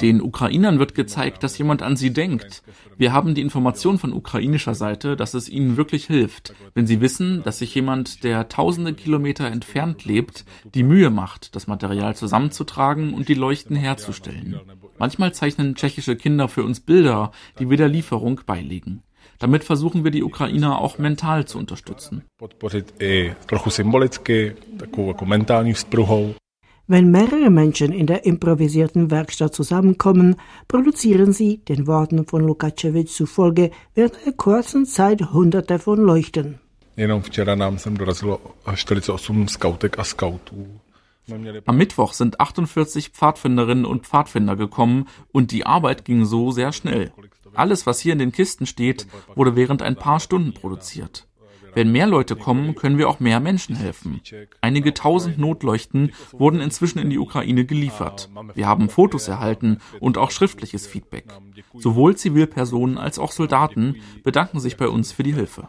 den 0.00 0.20
Ukrainern 0.20 0.78
wird 0.78 0.94
gezeigt, 0.94 1.42
dass 1.42 1.56
jemand 1.56 1.82
an 1.82 1.96
sie 1.96 2.12
denkt. 2.12 2.62
Wir 2.96 3.12
haben 3.12 3.34
die 3.34 3.40
Information 3.40 3.98
von 3.98 4.12
ukrainischer 4.12 4.74
Seite, 4.74 5.16
dass 5.16 5.34
es 5.34 5.48
ihnen 5.48 5.76
wirklich 5.76 6.06
hilft, 6.06 6.54
wenn 6.74 6.86
sie 6.86 7.00
wissen, 7.00 7.42
dass 7.44 7.58
sich 7.58 7.74
jemand, 7.74 8.24
der 8.24 8.48
tausende 8.48 8.92
Kilometer 8.92 9.46
entfernt 9.46 10.04
lebt, 10.04 10.44
die 10.74 10.82
Mühe 10.82 11.10
macht, 11.10 11.54
das 11.54 11.66
Material 11.66 12.16
zusammenzutragen 12.16 13.14
und 13.14 13.28
die 13.28 13.34
Leuchten 13.34 13.76
herzustellen. 13.76 14.60
Manchmal 14.98 15.32
zeichnen 15.32 15.74
tschechische 15.74 16.16
Kinder 16.16 16.48
für 16.48 16.64
uns 16.64 16.80
Bilder, 16.80 17.30
die 17.58 17.70
wir 17.70 17.76
der 17.76 17.88
Lieferung 17.88 18.40
beilegen. 18.46 19.02
Damit 19.38 19.62
versuchen 19.62 20.02
wir 20.02 20.10
die 20.10 20.24
Ukrainer 20.24 20.80
auch 20.80 20.98
mental 20.98 21.46
zu 21.46 21.58
unterstützen. 21.58 22.24
Wenn 26.90 27.10
mehrere 27.10 27.50
Menschen 27.50 27.92
in 27.92 28.06
der 28.06 28.24
improvisierten 28.24 29.10
Werkstatt 29.10 29.54
zusammenkommen, 29.54 30.36
produzieren 30.68 31.34
sie, 31.34 31.58
den 31.58 31.86
Worten 31.86 32.24
von 32.24 32.42
Lukačevič 32.46 33.12
zufolge, 33.12 33.70
während 33.94 34.14
einer 34.22 34.32
kurzen 34.32 34.86
Zeit 34.86 35.20
hunderte 35.34 35.78
von 35.78 35.98
Leuchten. 35.98 36.60
Am 41.66 41.76
Mittwoch 41.76 42.12
sind 42.14 42.40
48 42.40 43.10
Pfadfinderinnen 43.10 43.84
und 43.84 44.06
Pfadfinder 44.06 44.56
gekommen 44.56 45.08
und 45.30 45.52
die 45.52 45.66
Arbeit 45.66 46.06
ging 46.06 46.24
so 46.24 46.52
sehr 46.52 46.72
schnell. 46.72 47.12
Alles, 47.52 47.84
was 47.84 48.00
hier 48.00 48.14
in 48.14 48.18
den 48.18 48.32
Kisten 48.32 48.64
steht, 48.64 49.06
wurde 49.34 49.56
während 49.56 49.82
ein 49.82 49.96
paar 49.96 50.20
Stunden 50.20 50.54
produziert. 50.54 51.27
Wenn 51.74 51.92
mehr 51.92 52.06
Leute 52.06 52.36
kommen, 52.36 52.74
können 52.74 52.98
wir 52.98 53.08
auch 53.08 53.20
mehr 53.20 53.40
Menschen 53.40 53.76
helfen. 53.76 54.20
Einige 54.60 54.94
tausend 54.94 55.38
Notleuchten 55.38 56.12
wurden 56.32 56.60
inzwischen 56.60 56.98
in 56.98 57.10
die 57.10 57.18
Ukraine 57.18 57.64
geliefert. 57.64 58.28
Wir 58.54 58.66
haben 58.66 58.88
Fotos 58.88 59.28
erhalten 59.28 59.78
und 60.00 60.18
auch 60.18 60.30
schriftliches 60.30 60.86
Feedback. 60.86 61.26
Sowohl 61.74 62.16
Zivilpersonen 62.16 62.98
als 62.98 63.18
auch 63.18 63.32
Soldaten 63.32 63.96
bedanken 64.24 64.60
sich 64.60 64.76
bei 64.76 64.88
uns 64.88 65.12
für 65.12 65.22
die 65.22 65.34
Hilfe. 65.34 65.68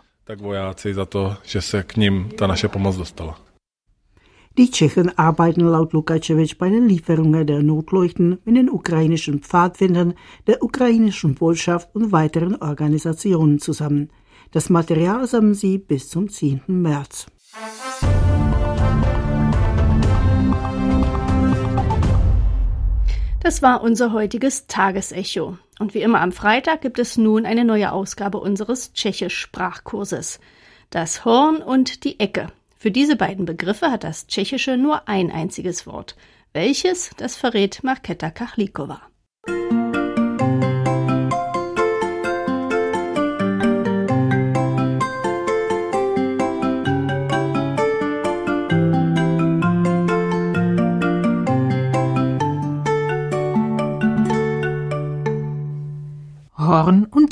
Die 4.58 4.72
Tschechen 4.72 5.18
arbeiten 5.18 5.62
laut 5.62 5.94
Lukačevič 5.94 6.58
bei 6.58 6.70
den 6.70 6.90
Lieferungen 6.90 7.48
der 7.48 7.64
Notleuchten 7.64 8.40
mit 8.44 8.58
den 8.58 8.70
ukrainischen 8.70 9.40
Pfadfindern, 9.40 10.16
der 10.48 10.62
ukrainischen 10.62 11.36
Botschaft 11.36 11.96
und 11.96 12.12
weiteren 12.12 12.56
Organisationen 12.56 13.60
zusammen. 13.60 14.10
Das 14.52 14.70
Material 14.70 15.28
sammeln 15.28 15.54
sie 15.54 15.78
bis 15.78 16.10
zum 16.10 16.28
10. 16.28 16.62
März. 16.66 17.28
Das 23.42 23.62
war 23.62 23.82
unser 23.82 24.12
heutiges 24.12 24.66
Tagesecho. 24.66 25.58
Und 25.80 25.94
wie 25.94 26.02
immer 26.02 26.22
am 26.22 26.32
Freitag 26.32 26.82
gibt 26.82 26.98
es 26.98 27.16
nun 27.16 27.46
eine 27.46 27.64
neue 27.64 27.92
Ausgabe 27.92 28.40
unseres 28.40 28.94
Tschechisch-Sprachkurses. 28.94 30.40
Das 30.90 31.26
Horn 31.26 31.58
und 31.62 32.04
die 32.04 32.20
Ecke. 32.20 32.48
Für 32.76 32.90
diese 32.90 33.16
beiden 33.16 33.46
Begriffe 33.46 33.92
hat 33.92 34.04
das 34.04 34.26
Tschechische 34.26 34.78
nur 34.78 35.08
ein 35.08 35.32
einziges 35.32 35.86
Wort. 35.86 36.16
Welches, 36.54 37.12
das 37.18 37.36
verrät 37.36 37.84
Marketa 37.84 38.32
Kachlikova. 38.32 39.09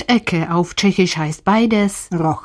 Und 0.08 0.16
Ecke 0.16 0.54
auf 0.54 0.76
Tschechisch 0.76 1.18
heißt 1.18 1.44
beides 1.44 2.10
Roch. 2.14 2.44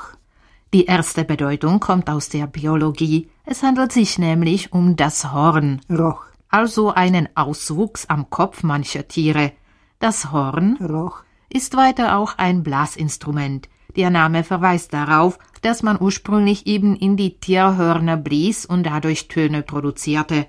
Die 0.73 0.87
erste 0.87 1.25
Bedeutung 1.25 1.81
kommt 1.81 2.09
aus 2.09 2.29
der 2.29 2.47
Biologie. 2.47 3.29
Es 3.45 3.63
handelt 3.63 3.93
sich 3.93 4.19
nämlich 4.19 4.73
um 4.73 4.97
das 4.97 5.33
Horn. 5.33 5.81
Roch. 5.91 6.25
also 6.49 6.93
einen 6.93 7.29
Auswuchs 7.35 8.07
am 8.07 8.29
Kopf 8.31 8.63
mancher 8.63 9.09
Tiere. 9.09 9.53
Das 9.99 10.33
Horn 10.33 10.77
Roch, 10.81 11.23
ist 11.49 11.77
weiter 11.77 12.19
auch 12.19 12.37
ein 12.37 12.63
Blasinstrument. 12.63 13.69
Der 13.97 14.11
Name 14.11 14.45
verweist 14.45 14.93
darauf, 14.93 15.39
dass 15.63 15.83
man 15.83 16.01
ursprünglich 16.01 16.67
eben 16.67 16.97
in 16.97 17.17
die 17.17 17.39
Tierhörner 17.39 18.17
blies 18.17 18.67
und 18.67 18.85
dadurch 18.85 19.29
Töne 19.29 19.63
produzierte. 19.63 20.47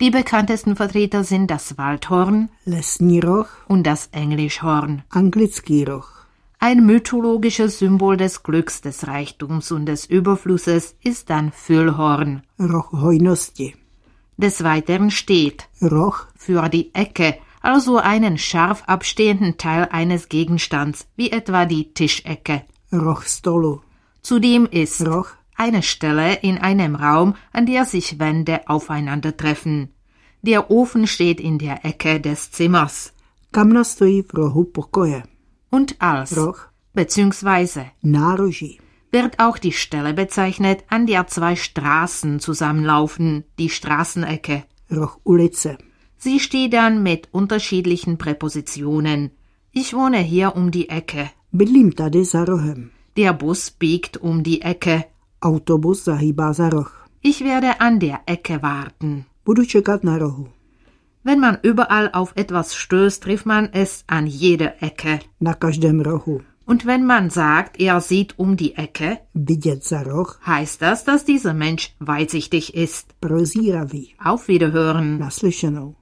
Die 0.00 0.10
bekanntesten 0.10 0.76
Vertreter 0.76 1.24
sind 1.24 1.50
das 1.50 1.76
Waldhorn 1.76 2.50
Lesní 2.66 3.20
roch, 3.24 3.48
und 3.66 3.84
das 3.84 4.08
Englischhorn. 4.12 5.02
anglický 5.10 5.84
roch. 5.84 6.17
Ein 6.60 6.84
mythologisches 6.86 7.78
Symbol 7.78 8.16
des 8.16 8.42
Glücks, 8.42 8.80
des 8.80 9.06
Reichtums 9.06 9.70
und 9.70 9.86
des 9.86 10.06
Überflusses 10.06 10.96
ist 11.04 11.30
dann 11.30 11.52
Füllhorn. 11.52 12.42
Roch 12.58 12.90
hojnosti. 12.90 13.76
Des 14.36 14.64
Weiteren 14.64 15.12
steht 15.12 15.68
Roch, 15.80 16.26
für 16.34 16.68
die 16.68 16.92
Ecke, 16.94 17.36
also 17.60 17.98
einen 17.98 18.38
scharf 18.38 18.82
abstehenden 18.88 19.56
Teil 19.56 19.88
eines 19.92 20.28
Gegenstands, 20.28 21.06
wie 21.14 21.30
etwa 21.30 21.64
die 21.64 21.94
Tischecke. 21.94 22.64
roch 22.92 23.22
stolu. 23.22 23.80
Zudem 24.22 24.66
ist 24.66 25.06
Roch, 25.06 25.28
eine 25.56 25.84
Stelle 25.84 26.40
in 26.42 26.58
einem 26.58 26.96
Raum, 26.96 27.34
an 27.52 27.66
der 27.66 27.84
sich 27.84 28.18
Wände 28.18 28.68
aufeinandertreffen. 28.68 29.94
Der 30.42 30.72
Ofen 30.72 31.06
steht 31.06 31.38
in 31.40 31.58
der 31.58 31.84
Ecke 31.84 32.20
des 32.20 32.50
Zimmers. 32.50 33.12
kamna 33.50 33.84
stojí 33.84 34.22
v 34.22 34.34
rohu 34.34 34.64
pokoje. 34.64 35.22
Und 35.70 35.96
als 36.00 36.36
Roch, 36.36 36.58
bzw. 36.94 37.92
nároží. 38.02 38.78
wird 39.10 39.38
auch 39.38 39.58
die 39.58 39.72
Stelle 39.72 40.14
bezeichnet, 40.14 40.84
an 40.88 41.06
der 41.06 41.26
zwei 41.26 41.56
Straßen 41.56 42.40
zusammenlaufen, 42.40 43.44
die 43.58 43.70
Straßenecke. 43.70 44.64
Roch 44.90 45.18
ulice. 45.24 45.78
Sie 46.16 46.40
steht 46.40 46.72
dann 46.72 47.02
mit 47.02 47.28
unterschiedlichen 47.32 48.18
Präpositionen. 48.18 49.30
Ich 49.72 49.94
wohne 49.94 50.18
hier 50.18 50.56
um 50.56 50.70
die 50.70 50.88
Ecke. 50.88 51.30
Bydlím 51.52 51.92
tady 51.92 52.24
za 52.24 52.44
rohem. 52.44 52.90
Der 53.16 53.32
Bus 53.32 53.70
biegt 53.70 54.16
um 54.16 54.42
die 54.42 54.62
Ecke. 54.62 55.04
Autobus 55.40 56.04
zahýbá 56.04 56.52
za 56.52 56.68
roh. 56.68 56.90
Ich 57.22 57.44
werde 57.44 57.80
an 57.80 57.98
der 57.98 58.20
Ecke 58.26 58.62
warten. 58.62 59.24
Budu 59.44 59.64
čekat 59.64 60.04
na 60.04 60.18
rohu. 60.18 60.48
Wenn 61.22 61.40
man 61.40 61.58
überall 61.62 62.10
auf 62.12 62.32
etwas 62.36 62.74
stößt, 62.74 63.22
trifft 63.22 63.46
man 63.46 63.68
es 63.72 64.04
an 64.06 64.26
jeder 64.26 64.82
Ecke. 64.82 65.20
Na 65.40 65.54
každém 65.54 66.00
rohu. 66.00 66.40
Und 66.64 66.84
wenn 66.84 67.06
man 67.06 67.30
sagt, 67.30 67.80
er 67.80 68.00
sieht 68.00 68.38
um 68.38 68.56
die 68.56 68.74
Ecke, 68.74 69.18
Vidět 69.32 69.84
za 69.84 70.02
roh, 70.02 70.28
heißt 70.46 70.82
das, 70.82 71.04
dass 71.04 71.24
dieser 71.24 71.54
Mensch 71.54 71.94
weitsichtig 71.98 72.74
ist. 72.74 73.14
prozíravý. 73.20 74.14
Auf 74.22 74.48
Wiederhören. 74.48 75.18
Naslyšenou. 75.18 75.94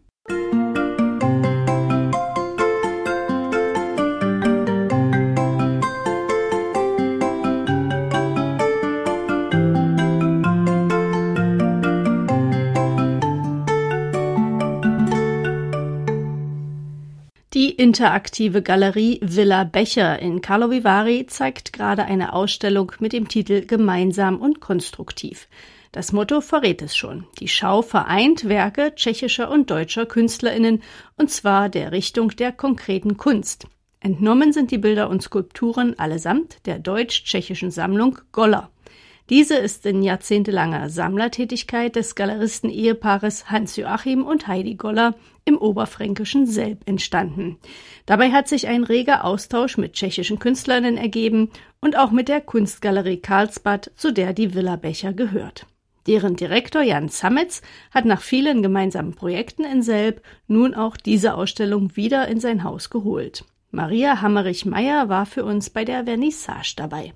Interaktive 17.87 18.62
Galerie 18.62 19.21
Villa 19.23 19.62
Becher 19.62 20.19
in 20.19 20.40
Carlo 20.40 20.73
Vivari 20.73 21.26
zeigt 21.28 21.73
gerade 21.73 22.05
eine 22.05 22.33
Ausstellung 22.33 22.90
mit 22.99 23.12
dem 23.12 23.28
Titel 23.28 23.64
Gemeinsam 23.64 24.40
und 24.40 24.59
konstruktiv. 24.59 25.47
Das 25.93 26.11
Motto 26.11 26.40
verrät 26.40 26.83
es 26.83 26.97
schon. 26.97 27.28
Die 27.38 27.47
Schau 27.47 27.83
vereint 27.83 28.49
Werke 28.49 28.93
tschechischer 28.97 29.49
und 29.52 29.71
deutscher 29.71 30.04
KünstlerInnen, 30.04 30.82
und 31.17 31.30
zwar 31.30 31.69
der 31.69 31.93
Richtung 31.93 32.30
der 32.30 32.50
konkreten 32.50 33.19
Kunst. 33.19 33.69
Entnommen 34.00 34.52
sind 34.52 34.73
die 34.73 34.78
Bilder 34.78 35.08
und 35.08 35.23
Skulpturen 35.23 35.97
allesamt 35.97 36.67
der 36.67 36.80
deutsch-tschechischen 36.80 37.71
Sammlung 37.71 38.19
Goller. 38.32 38.69
Diese 39.28 39.56
ist 39.56 39.84
in 39.86 40.02
jahrzehntelanger 40.02 40.89
Sammlertätigkeit 40.89 41.97
des 41.97 42.15
Galeristen-Ehepaares 42.15 43.50
Hans-Joachim 43.50 44.25
und 44.25 44.47
Heidi 44.47 44.76
Goller 44.76 45.15
im 45.45 45.58
oberfränkischen 45.58 46.47
Selb 46.47 46.82
entstanden. 46.86 47.58
Dabei 48.04 48.30
hat 48.30 48.47
sich 48.47 48.69
ein 48.69 48.84
reger 48.84 49.25
Austausch 49.25 49.78
mit 49.78 49.95
tschechischen 49.95 50.39
Künstlerinnen 50.39 50.97
ergeben 50.97 51.50
und 51.80 51.97
auch 51.99 52.12
mit 52.12 52.28
der 52.28 52.41
Kunstgalerie 52.41 53.17
Karlsbad, 53.17 53.91
zu 53.97 54.12
der 54.12 54.32
die 54.32 54.54
Villa 54.54 54.76
Becher 54.76 55.12
gehört. 55.12 55.67
Deren 56.06 56.36
Direktor 56.36 56.82
Jan 56.82 57.08
Sametz 57.08 57.62
hat 57.91 58.04
nach 58.04 58.21
vielen 58.21 58.62
gemeinsamen 58.62 59.15
Projekten 59.15 59.65
in 59.65 59.82
Selb 59.82 60.23
nun 60.47 60.75
auch 60.75 60.97
diese 60.97 61.34
Ausstellung 61.34 61.97
wieder 61.97 62.28
in 62.28 62.39
sein 62.39 62.62
Haus 62.62 62.91
geholt. 62.91 63.45
Maria 63.73 64.21
Hammerich-Meyer 64.23 65.08
war 65.08 65.26
für 65.26 65.45
uns 65.45 65.71
bei 65.71 65.84
der 65.84 66.04
Vernissage 66.04 66.75
dabei. 66.76 67.12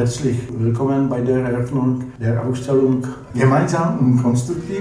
Herzlich 0.00 0.38
willkommen 0.48 1.10
bei 1.10 1.20
der 1.20 1.40
Eröffnung 1.40 2.10
der 2.18 2.42
Ausstellung 2.42 3.06
Gemeinsam 3.34 3.98
und 3.98 4.22
konstruktiv. 4.22 4.80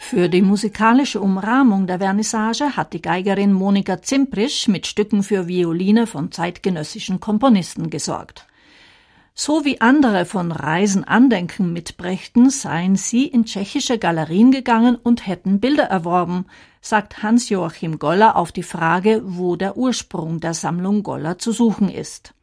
Für 0.00 0.28
die 0.28 0.42
musikalische 0.42 1.20
Umrahmung 1.20 1.86
der 1.86 2.00
Vernissage 2.00 2.76
hat 2.76 2.92
die 2.92 3.00
Geigerin 3.00 3.52
Monika 3.52 4.02
Zimprisch 4.02 4.66
mit 4.66 4.88
Stücken 4.88 5.22
für 5.22 5.46
Violine 5.46 6.08
von 6.08 6.32
zeitgenössischen 6.32 7.20
Komponisten 7.20 7.88
gesorgt. 7.88 8.49
So 9.34 9.64
wie 9.64 9.80
andere 9.80 10.26
von 10.26 10.52
Reisen 10.52 11.04
Andenken 11.04 11.72
mitbrächten, 11.72 12.50
seien 12.50 12.96
sie 12.96 13.26
in 13.26 13.44
tschechische 13.44 13.98
Galerien 13.98 14.50
gegangen 14.50 14.96
und 14.96 15.26
hätten 15.26 15.60
Bilder 15.60 15.84
erworben, 15.84 16.46
sagt 16.80 17.22
Hans-Joachim 17.22 17.98
Goller 17.98 18.36
auf 18.36 18.52
die 18.52 18.62
Frage, 18.62 19.22
wo 19.24 19.56
der 19.56 19.76
Ursprung 19.76 20.40
der 20.40 20.54
Sammlung 20.54 21.02
Goller 21.02 21.38
zu 21.38 21.52
suchen 21.52 21.88
ist. 21.88 22.34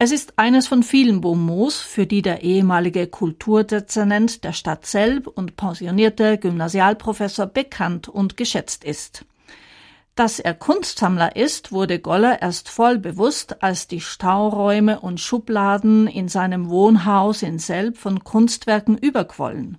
Es 0.00 0.12
ist 0.12 0.38
eines 0.38 0.68
von 0.68 0.84
vielen 0.84 1.20
Bonmots, 1.20 1.80
für 1.80 2.06
die 2.06 2.22
der 2.22 2.42
ehemalige 2.42 3.08
Kulturdezernent 3.08 4.44
der 4.44 4.52
Stadt 4.52 4.86
Selb 4.86 5.26
und 5.26 5.56
pensionierte 5.56 6.38
Gymnasialprofessor 6.38 7.46
bekannt 7.46 8.08
und 8.08 8.36
geschätzt 8.36 8.84
ist. 8.84 9.24
Dass 10.18 10.40
er 10.40 10.52
Kunstsammler 10.52 11.36
ist, 11.36 11.70
wurde 11.70 12.00
Goller 12.00 12.42
erst 12.42 12.68
voll 12.68 12.98
bewusst, 12.98 13.62
als 13.62 13.86
die 13.86 14.00
Stauräume 14.00 14.98
und 14.98 15.20
Schubladen 15.20 16.08
in 16.08 16.26
seinem 16.26 16.68
Wohnhaus 16.70 17.44
in 17.44 17.60
Selb 17.60 17.96
von 17.96 18.24
Kunstwerken 18.24 18.98
überquollen. 18.98 19.78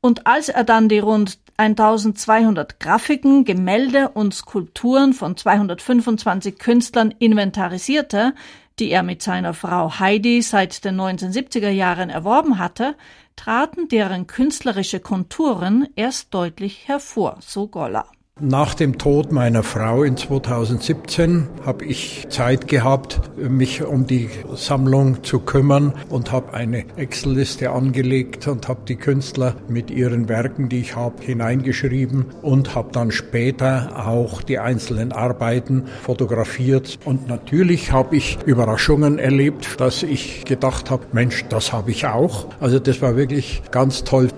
Und 0.00 0.26
als 0.26 0.48
er 0.48 0.64
dann 0.64 0.88
die 0.88 0.98
rund 0.98 1.38
1200 1.58 2.80
Grafiken, 2.80 3.44
Gemälde 3.44 4.08
und 4.08 4.34
Skulpturen 4.34 5.12
von 5.12 5.36
225 5.36 6.58
Künstlern 6.58 7.14
inventarisierte, 7.20 8.34
die 8.80 8.90
er 8.90 9.04
mit 9.04 9.22
seiner 9.22 9.54
Frau 9.54 9.96
Heidi 10.00 10.42
seit 10.42 10.84
den 10.84 11.00
1970er 11.00 11.70
Jahren 11.70 12.10
erworben 12.10 12.58
hatte, 12.58 12.96
traten 13.36 13.86
deren 13.86 14.26
künstlerische 14.26 14.98
Konturen 14.98 15.86
erst 15.94 16.34
deutlich 16.34 16.88
hervor, 16.88 17.36
so 17.40 17.68
Goller. 17.68 18.06
Nach 18.44 18.74
dem 18.74 18.98
Tod 18.98 19.30
meiner 19.30 19.62
Frau 19.62 20.02
in 20.02 20.16
2017 20.16 21.46
habe 21.64 21.84
ich 21.84 22.26
Zeit 22.28 22.66
gehabt, 22.66 23.20
mich 23.36 23.84
um 23.84 24.08
die 24.08 24.30
Sammlung 24.56 25.22
zu 25.22 25.38
kümmern 25.38 25.92
und 26.08 26.32
habe 26.32 26.52
eine 26.52 26.84
Excel-Liste 26.96 27.70
angelegt 27.70 28.48
und 28.48 28.66
habe 28.66 28.80
die 28.88 28.96
Künstler 28.96 29.54
mit 29.68 29.92
ihren 29.92 30.28
Werken, 30.28 30.68
die 30.68 30.80
ich 30.80 30.96
habe, 30.96 31.22
hineingeschrieben 31.22 32.24
und 32.42 32.74
habe 32.74 32.90
dann 32.90 33.12
später 33.12 34.08
auch 34.08 34.42
die 34.42 34.58
einzelnen 34.58 35.12
Arbeiten 35.12 35.84
fotografiert. 36.02 36.98
Und 37.04 37.28
natürlich 37.28 37.92
habe 37.92 38.16
ich 38.16 38.38
Überraschungen 38.44 39.20
erlebt, 39.20 39.78
dass 39.78 40.02
ich 40.02 40.44
gedacht 40.46 40.90
habe, 40.90 41.04
Mensch, 41.12 41.44
das 41.48 41.72
habe 41.72 41.92
ich 41.92 42.06
auch. 42.06 42.46
Also 42.58 42.80
das 42.80 43.00
war 43.02 43.14
wirklich 43.14 43.62
ganz 43.70 44.02
toll. 44.02 44.30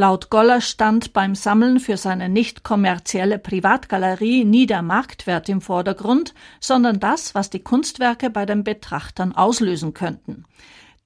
Laut 0.00 0.30
Goller 0.30 0.60
stand 0.60 1.12
beim 1.12 1.34
Sammeln 1.34 1.80
für 1.80 1.96
seine 1.96 2.28
nicht 2.28 2.62
kommerzielle 2.62 3.36
Privatgalerie 3.36 4.44
nie 4.44 4.64
der 4.64 4.80
Marktwert 4.80 5.48
im 5.48 5.60
Vordergrund, 5.60 6.34
sondern 6.60 7.00
das, 7.00 7.34
was 7.34 7.50
die 7.50 7.58
Kunstwerke 7.58 8.30
bei 8.30 8.46
den 8.46 8.62
Betrachtern 8.62 9.34
auslösen 9.34 9.94
könnten. 9.94 10.44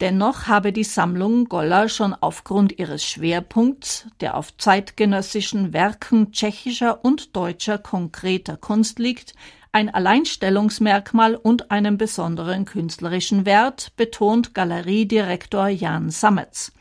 Dennoch 0.03 0.47
habe 0.47 0.75
die 0.75 0.85
Sammlung 0.85 1.47
Goller 1.47 1.89
schon 1.89 2.13
aufgrund 2.13 2.79
ihres 2.79 3.03
Schwerpunkts, 3.03 4.09
der 4.21 4.37
auf 4.37 4.55
zeitgenössischen 4.59 5.73
Werken 5.73 6.31
tschechischer 6.31 7.03
und 7.03 7.35
deutscher 7.35 7.79
konkreter 7.79 8.59
Kunst 8.59 8.99
liegt, 8.99 9.33
ein 9.73 9.89
Alleinstellungsmerkmal 9.89 11.35
und 11.37 11.71
einen 11.71 11.97
besonderen 11.97 12.67
künstlerischen 12.67 13.47
Wert, 13.47 13.93
betont 13.97 14.53
Galeriedirektor 14.53 15.69
Jan 15.69 16.11
Sametz. 16.11 16.73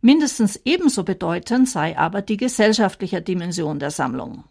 Mindestens 0.00 0.60
ebenso 0.64 1.04
bedeutend 1.04 1.68
sei 1.68 1.96
aber 1.98 2.22
die 2.22 2.36
gesellschaftliche 2.36 3.22
Dimension 3.22 3.78
der 3.78 3.90
Sammlung. 3.90 4.44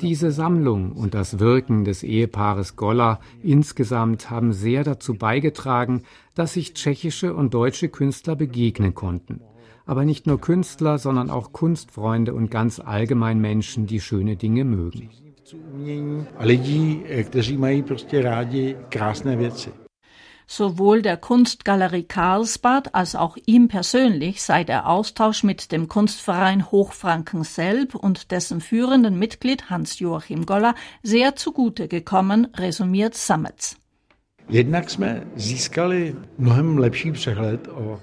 Diese 0.00 0.30
Sammlung 0.30 0.92
und 0.92 1.14
das 1.14 1.38
Wirken 1.38 1.84
des 1.84 2.02
Ehepaares 2.02 2.76
Goller 2.76 3.20
insgesamt 3.42 4.30
haben 4.30 4.54
sehr 4.54 4.82
dazu 4.82 5.14
beigetragen, 5.14 6.04
dass 6.34 6.54
sich 6.54 6.72
tschechische 6.72 7.34
und 7.34 7.52
deutsche 7.52 7.90
Künstler 7.90 8.34
begegnen 8.34 8.94
konnten. 8.94 9.42
Aber 9.84 10.06
nicht 10.06 10.26
nur 10.26 10.40
Künstler, 10.40 10.96
sondern 10.96 11.28
auch 11.28 11.52
Kunstfreunde 11.52 12.32
und 12.32 12.50
ganz 12.50 12.80
allgemein 12.80 13.38
Menschen, 13.38 13.86
die 13.86 14.00
schöne 14.00 14.36
Dinge 14.36 14.64
mögen. 14.64 15.10
Sowohl 20.50 21.02
der 21.02 21.18
Kunstgalerie 21.18 22.04
Karlsbad 22.04 22.94
als 22.94 23.14
auch 23.14 23.36
ihm 23.44 23.68
persönlich 23.68 24.42
sei 24.42 24.64
der 24.64 24.88
Austausch 24.88 25.44
mit 25.44 25.72
dem 25.72 25.88
Kunstverein 25.88 26.70
Hochfranken 26.70 27.44
Selb 27.44 27.94
und 27.94 28.30
dessen 28.30 28.62
führenden 28.62 29.18
Mitglied 29.18 29.68
Hans-Joachim 29.68 30.46
Goller 30.46 30.74
sehr 31.02 31.36
zugute 31.36 31.86
gekommen, 31.86 32.48
resümiert 32.56 33.14
Sametz. 33.14 33.76
Jednak 34.48 34.90
jsme 34.90 35.26
získali 35.36 36.16
mnohem 36.38 36.78
lepší 36.78 37.12
přehled 37.12 37.68
o 37.68 38.00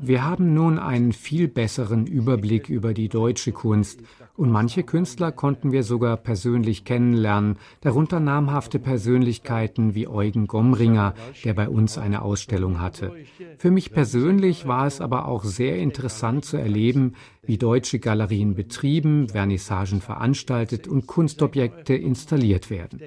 wir 0.00 0.24
haben 0.24 0.54
nun 0.54 0.78
einen 0.78 1.12
viel 1.12 1.48
besseren 1.48 2.06
Überblick 2.06 2.68
über 2.68 2.94
die 2.94 3.08
deutsche 3.08 3.50
Kunst 3.50 4.00
und 4.36 4.50
manche 4.50 4.82
Künstler 4.82 5.32
konnten 5.32 5.72
wir 5.72 5.82
sogar 5.82 6.16
persönlich 6.16 6.84
kennenlernen, 6.84 7.58
darunter 7.80 8.20
namhafte 8.20 8.78
Persönlichkeiten 8.78 9.94
wie 9.94 10.08
Eugen 10.08 10.46
Gomringer, 10.46 11.14
der 11.44 11.54
bei 11.54 11.68
uns 11.68 11.98
eine 11.98 12.22
Ausstellung 12.22 12.80
hatte. 12.80 13.12
Für 13.58 13.70
mich 13.70 13.92
persönlich 13.92 14.66
war 14.66 14.86
es 14.86 15.00
aber 15.00 15.28
auch 15.28 15.44
sehr 15.44 15.76
interessant 15.76 16.44
zu 16.44 16.56
erleben, 16.56 17.14
wie 17.44 17.58
deutsche 17.58 17.98
Galerien 17.98 18.54
betrieben, 18.54 19.28
Vernissagen 19.28 20.00
veranstaltet 20.00 20.86
und 20.86 21.06
Kunstobjekte 21.06 21.94
installiert 21.94 22.70
werden. 22.70 23.00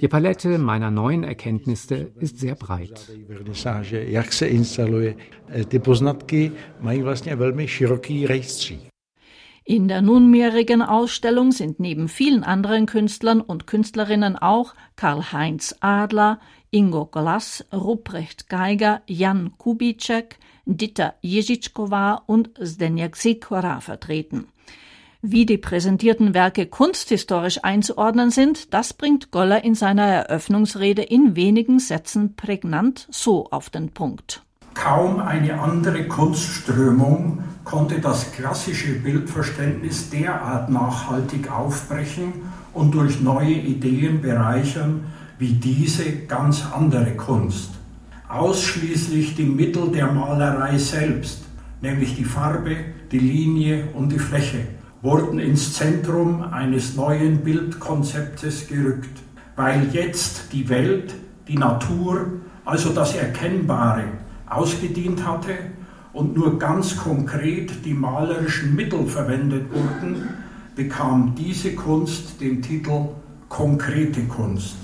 Die 0.00 0.08
Palette 0.08 0.58
meiner 0.58 0.90
neuen 0.90 1.24
Erkenntnisse 1.24 2.10
ist 2.18 2.38
sehr 2.38 2.54
breit. 2.54 3.10
In 9.64 9.86
der 9.86 10.02
nunmehrigen 10.02 10.82
Ausstellung 10.82 11.52
sind 11.52 11.78
neben 11.78 12.08
vielen 12.08 12.42
anderen 12.42 12.86
Künstlern 12.86 13.40
und 13.40 13.68
Künstlerinnen 13.68 14.36
auch 14.36 14.74
Karl-Heinz 14.96 15.76
Adler, 15.78 16.40
Ingo 16.72 17.06
Glass, 17.06 17.64
Ruprecht 17.72 18.48
Geiger, 18.48 19.02
Jan 19.06 19.56
Kubitschek, 19.58 20.38
Dita 20.64 21.14
Ježitschkova 21.20 22.22
und 22.26 22.50
Zdeněk 22.58 23.14
Sikora 23.14 23.80
vertreten. 23.80 24.48
Wie 25.20 25.46
die 25.46 25.58
präsentierten 25.58 26.34
Werke 26.34 26.66
kunsthistorisch 26.66 27.62
einzuordnen 27.62 28.32
sind, 28.32 28.74
das 28.74 28.92
bringt 28.92 29.30
Goller 29.30 29.62
in 29.62 29.76
seiner 29.76 30.06
Eröffnungsrede 30.06 31.02
in 31.02 31.36
wenigen 31.36 31.78
Sätzen 31.78 32.34
prägnant 32.34 33.06
so 33.12 33.46
auf 33.52 33.70
den 33.70 33.90
Punkt. 33.90 34.42
Kaum 34.74 35.20
eine 35.20 35.60
andere 35.60 36.04
Kunstströmung 36.08 37.42
konnte 37.64 38.00
das 38.00 38.32
klassische 38.32 38.94
Bildverständnis 38.94 40.10
derart 40.10 40.70
nachhaltig 40.70 41.50
aufbrechen 41.50 42.32
und 42.72 42.94
durch 42.94 43.20
neue 43.20 43.52
Ideen 43.52 44.20
bereichern 44.20 45.04
wie 45.38 45.52
diese 45.52 46.10
ganz 46.26 46.64
andere 46.72 47.12
Kunst. 47.12 47.70
Ausschließlich 48.28 49.34
die 49.34 49.44
Mittel 49.44 49.90
der 49.90 50.10
Malerei 50.10 50.78
selbst, 50.78 51.44
nämlich 51.80 52.16
die 52.16 52.24
Farbe, 52.24 52.76
die 53.10 53.18
Linie 53.18 53.88
und 53.94 54.10
die 54.10 54.18
Fläche, 54.18 54.66
wurden 55.02 55.38
ins 55.38 55.74
Zentrum 55.74 56.42
eines 56.42 56.96
neuen 56.96 57.38
Bildkonzeptes 57.38 58.68
gerückt, 58.68 59.20
weil 59.56 59.88
jetzt 59.92 60.52
die 60.52 60.68
Welt, 60.68 61.14
die 61.48 61.58
Natur, 61.58 62.26
also 62.64 62.90
das 62.90 63.14
Erkennbare, 63.16 64.04
ausgedient 64.54 65.26
hatte 65.26 65.54
und 66.12 66.36
nur 66.36 66.58
ganz 66.58 66.96
konkret 66.96 67.84
die 67.84 67.94
malerischen 67.94 68.74
Mittel 68.74 69.06
verwendet 69.06 69.72
wurden, 69.72 70.28
bekam 70.74 71.34
diese 71.36 71.74
Kunst 71.74 72.40
den 72.40 72.62
Titel 72.62 73.08
konkrete 73.48 74.22
Kunst. 74.24 74.76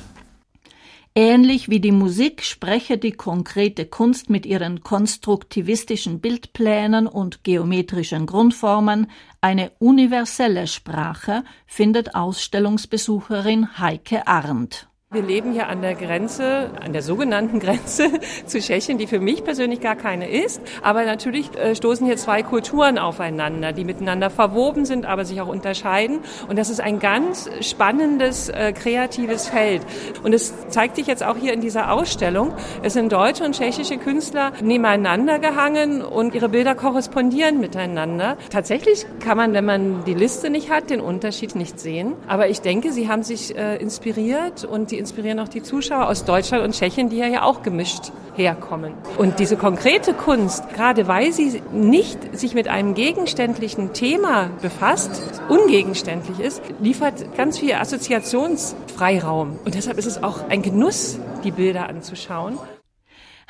Ähnlich 1.15 1.69
wie 1.69 1.81
die 1.81 1.91
Musik 1.91 2.45
spreche 2.45 2.97
die 2.97 3.11
konkrete 3.11 3.87
Kunst 3.87 4.31
mit 4.31 4.47
ihren 4.47 4.85
konstruktivistischen 4.85 6.21
Bildplänen 6.21 7.09
und 7.09 7.43
geometrischen 7.43 8.25
Grundformen 8.25 9.11
eine 9.41 9.73
universelle 9.81 10.69
Sprache, 10.69 11.43
findet 11.67 12.15
Ausstellungsbesucherin 12.15 13.79
Heike 13.79 14.29
Arndt. 14.29 14.89
Wir 15.11 15.23
leben 15.23 15.53
hier 15.53 15.69
an 15.69 15.81
der 15.81 15.95
Grenze, 15.95 16.71
an 16.85 16.93
der 16.93 17.01
sogenannten 17.01 17.61
Grenze 17.61 18.11
zu 18.45 18.59
Tschechien, 18.59 18.99
die 18.99 19.07
für 19.07 19.21
mich 19.21 19.43
persönlich 19.43 19.81
gar 19.81 19.97
keine 19.97 20.29
ist. 20.29 20.61
Aber 20.83 21.07
natürlich 21.07 21.49
äh, 21.57 21.75
stoßen 21.75 22.07
hier 22.07 22.19
zwei 22.19 22.43
Kulturen 22.43 22.99
aufeinander, 22.99 23.73
die 23.73 23.85
miteinander 23.85 24.29
verwoben 24.29 24.85
sind, 24.85 25.07
aber 25.07 25.25
sich 25.25 25.41
auch 25.41 25.49
unterscheiden. 25.49 26.19
Und 26.47 26.59
das 26.59 26.69
ist 26.69 26.83
ein 26.83 26.99
ganz 26.99 27.49
spannendes, 27.63 28.51
äh, 28.51 28.75
kreatives 28.75 29.49
Feld. 29.49 29.81
Und 30.25 30.35
es 30.35 30.53
zeigt 30.69 30.97
sich 30.97 31.07
jetzt 31.07 31.23
auch 31.23 31.39
hier 31.39 31.55
in 31.55 31.63
dieser 31.63 31.91
Ausstellung. 31.91 32.53
Es 32.83 32.93
sind 32.93 33.11
deutsche 33.11 33.45
und 33.45 33.55
tschechische 33.55 33.97
Künstler 33.97 34.53
nebeneinander 34.61 35.39
gehangen 35.39 36.03
und 36.03 36.35
ihre 36.35 36.51
Bilder 36.51 36.75
korrespondieren 36.75 37.61
miteinander. 37.61 38.37
Tatsächlich 38.51 39.07
kann 39.21 39.39
man, 39.39 39.55
wenn 39.55 39.65
man 39.65 40.05
die 40.05 40.13
Liste 40.13 40.51
nicht 40.51 40.71
hat, 40.71 40.91
den 40.91 41.01
Unterschied 41.01 41.55
nicht 41.55 41.81
sehen. 41.81 42.13
Aber 42.27 42.51
ich 42.51 42.61
denke, 42.61 42.93
sie 42.93 43.09
haben 43.09 43.23
sich 43.23 43.57
äh, 43.57 43.77
inspiriert 43.77 44.67
und 44.67 44.91
die 44.91 44.98
inspirieren 44.99 45.41
auch 45.41 45.49
die 45.49 45.63
Zuschauer 45.63 46.09
aus 46.09 46.25
Deutschland 46.25 46.65
und 46.65 46.75
Tschechien, 46.75 47.09
die 47.09 47.17
ja, 47.17 47.27
ja 47.27 47.43
auch 47.43 47.63
gemischt 47.63 48.13
herkommen. 48.35 48.95
Und 49.19 49.39
diese 49.39 49.57
konkrete 49.57 50.15
Kunst, 50.15 50.69
gerade 50.75 51.09
weil 51.09 51.33
sie 51.33 51.63
nicht 51.73 52.39
sich 52.39 52.55
mit 52.55 52.69
einem 52.69 52.95
gegenständlichen 52.95 53.93
Thema 53.93 54.51
befasst, 54.63 55.23
ungegenständlich 55.49 56.41
ist, 56.41 56.63
liefert 56.81 57.37
ganz 57.37 57.59
viel 57.59 57.75
Assoziationsfreiraum. 57.75 59.59
Und 59.65 59.75
deshalb 59.75 59.99
ist 59.99 60.07
es 60.07 60.23
auch 60.23 60.49
ein 60.49 60.63
Genuss, 60.63 61.19
die 61.45 61.51
Bilder 61.51 61.89
anzuschauen. 61.89 62.59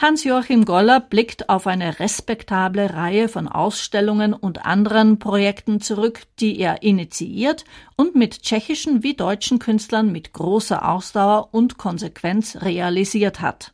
Hans-Joachim 0.00 0.64
Goller 0.64 1.00
blickt 1.00 1.48
auf 1.48 1.66
eine 1.66 1.98
respektable 1.98 2.94
Reihe 2.94 3.28
von 3.28 3.48
Ausstellungen 3.48 4.32
und 4.32 4.64
anderen 4.64 5.18
Projekten 5.18 5.80
zurück, 5.80 6.22
die 6.38 6.56
er 6.60 6.84
initiiert 6.84 7.64
und 7.96 8.14
mit 8.14 8.42
tschechischen 8.42 9.02
wie 9.02 9.14
deutschen 9.14 9.58
Künstlern 9.58 10.12
mit 10.12 10.32
großer 10.32 10.88
Ausdauer 10.88 11.48
und 11.50 11.78
Konsequenz 11.78 12.58
realisiert 12.62 13.40
hat. 13.40 13.72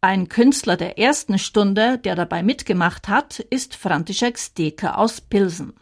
Ein 0.00 0.30
Künstler 0.30 0.78
der 0.78 0.98
ersten 0.98 1.38
Stunde, 1.38 1.98
der 1.98 2.16
dabei 2.16 2.42
mitgemacht 2.42 3.08
hat, 3.08 3.38
ist 3.38 3.74
František 3.76 4.38
Steke 4.38 4.96
aus 4.96 5.20
Pilsen. 5.20 5.74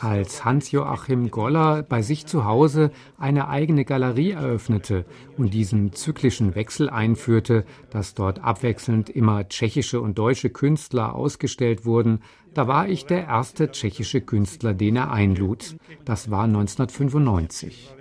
Als 0.00 0.44
Hans-Joachim 0.44 1.30
Goller 1.30 1.82
bei 1.82 2.02
sich 2.02 2.26
zu 2.26 2.44
Hause 2.44 2.90
eine 3.18 3.48
eigene 3.48 3.84
Galerie 3.84 4.30
eröffnete 4.30 5.04
und 5.36 5.52
diesen 5.52 5.92
zyklischen 5.92 6.54
Wechsel 6.54 6.88
einführte, 6.88 7.64
dass 7.90 8.14
dort 8.14 8.44
abwechselnd 8.44 9.10
immer 9.10 9.48
tschechische 9.48 10.00
und 10.00 10.18
deutsche 10.18 10.50
Künstler 10.50 11.16
ausgestellt 11.16 11.84
wurden, 11.84 12.20
da 12.54 12.68
war 12.68 12.88
ich 12.88 13.06
der 13.06 13.24
erste 13.24 13.70
tschechische 13.70 14.20
Künstler, 14.20 14.72
den 14.72 14.96
er 14.96 15.10
einlud. 15.10 15.76
Das 16.04 16.30
war 16.30 16.44
1995. 16.44 17.92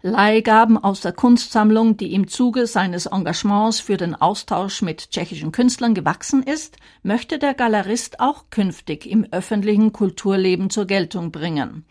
Leihgaben 0.00 0.78
aus 0.78 1.00
der 1.00 1.10
Kunstsammlung, 1.10 1.96
die 1.96 2.14
im 2.14 2.28
Zuge 2.28 2.68
seines 2.68 3.06
Engagements 3.06 3.80
für 3.80 3.96
den 3.96 4.14
Austausch 4.14 4.80
mit 4.80 5.10
tschechischen 5.10 5.50
Künstlern 5.50 5.92
gewachsen 5.92 6.44
ist, 6.44 6.76
möchte 7.02 7.40
der 7.40 7.52
Galerist 7.54 8.20
auch 8.20 8.44
künftig 8.50 9.06
im 9.06 9.26
öffentlichen 9.32 9.92
Kulturleben 9.92 10.70
zur 10.70 10.86
Geltung 10.86 11.32
bringen. 11.32 11.84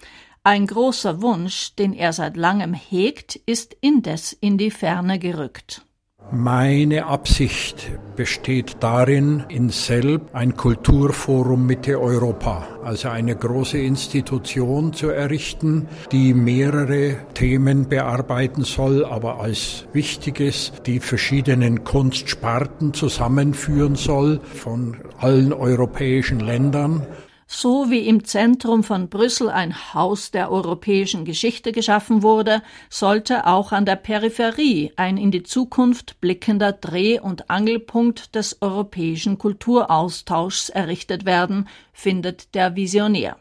Ein 0.43 0.67
großer 0.67 1.21
Wunsch, 1.21 1.75
den 1.75 1.91
er 1.91 2.13
seit 2.13 2.37
langem 2.37 2.73
hegt, 2.73 3.35
ist 3.45 3.75
indes 3.81 4.31
in 4.31 4.57
die 4.57 4.71
Ferne 4.71 5.19
gerückt. 5.19 5.86
Meine 6.31 7.05
Absicht 7.05 7.89
besteht 8.17 8.77
darin, 8.81 9.45
in 9.47 9.69
Selb 9.69 10.35
ein 10.35 10.57
Kulturforum 10.57 11.65
Mitte 11.65 12.01
Europa, 12.01 12.67
also 12.83 13.07
eine 13.07 13.33
große 13.33 13.77
Institution 13.77 14.91
zu 14.91 15.07
errichten, 15.09 15.87
die 16.11 16.33
mehrere 16.33 17.15
Themen 17.33 17.87
bearbeiten 17.87 18.65
soll, 18.65 19.05
aber 19.05 19.39
als 19.39 19.85
wichtiges 19.93 20.73
die 20.85 20.99
verschiedenen 20.99 21.85
Kunstsparten 21.85 22.93
zusammenführen 22.93 23.95
soll 23.95 24.41
von 24.53 24.97
allen 25.19 25.53
europäischen 25.53 26.41
Ländern 26.41 27.07
so 27.49 27.89
wie 27.89 28.07
im 28.07 28.25
Zentrum 28.25 28.83
von 28.83 29.07
Brüssel 29.07 29.49
ein 29.49 29.93
Haus 29.93 30.31
der 30.31 30.51
europäischen 30.51 31.23
Geschichte 31.23 31.71
geschaffen 31.71 32.21
wurde, 32.21 32.61
sollte 32.89 33.47
auch 33.47 33.71
an 33.71 33.85
der 33.85 33.95
Peripherie 33.95 34.91
ein 34.97 35.15
in 35.17 35.31
die 35.31 35.43
Zukunft 35.43 36.19
blickender 36.19 36.73
Dreh- 36.73 37.21
und 37.21 37.49
Angelpunkt 37.49 38.35
des 38.35 38.61
europäischen 38.61 39.37
Kulturaustauschs 39.37 40.67
errichtet 40.69 41.25
werden, 41.25 41.69
findet 41.93 42.53
der 42.53 42.75
Visionär. 42.75 43.37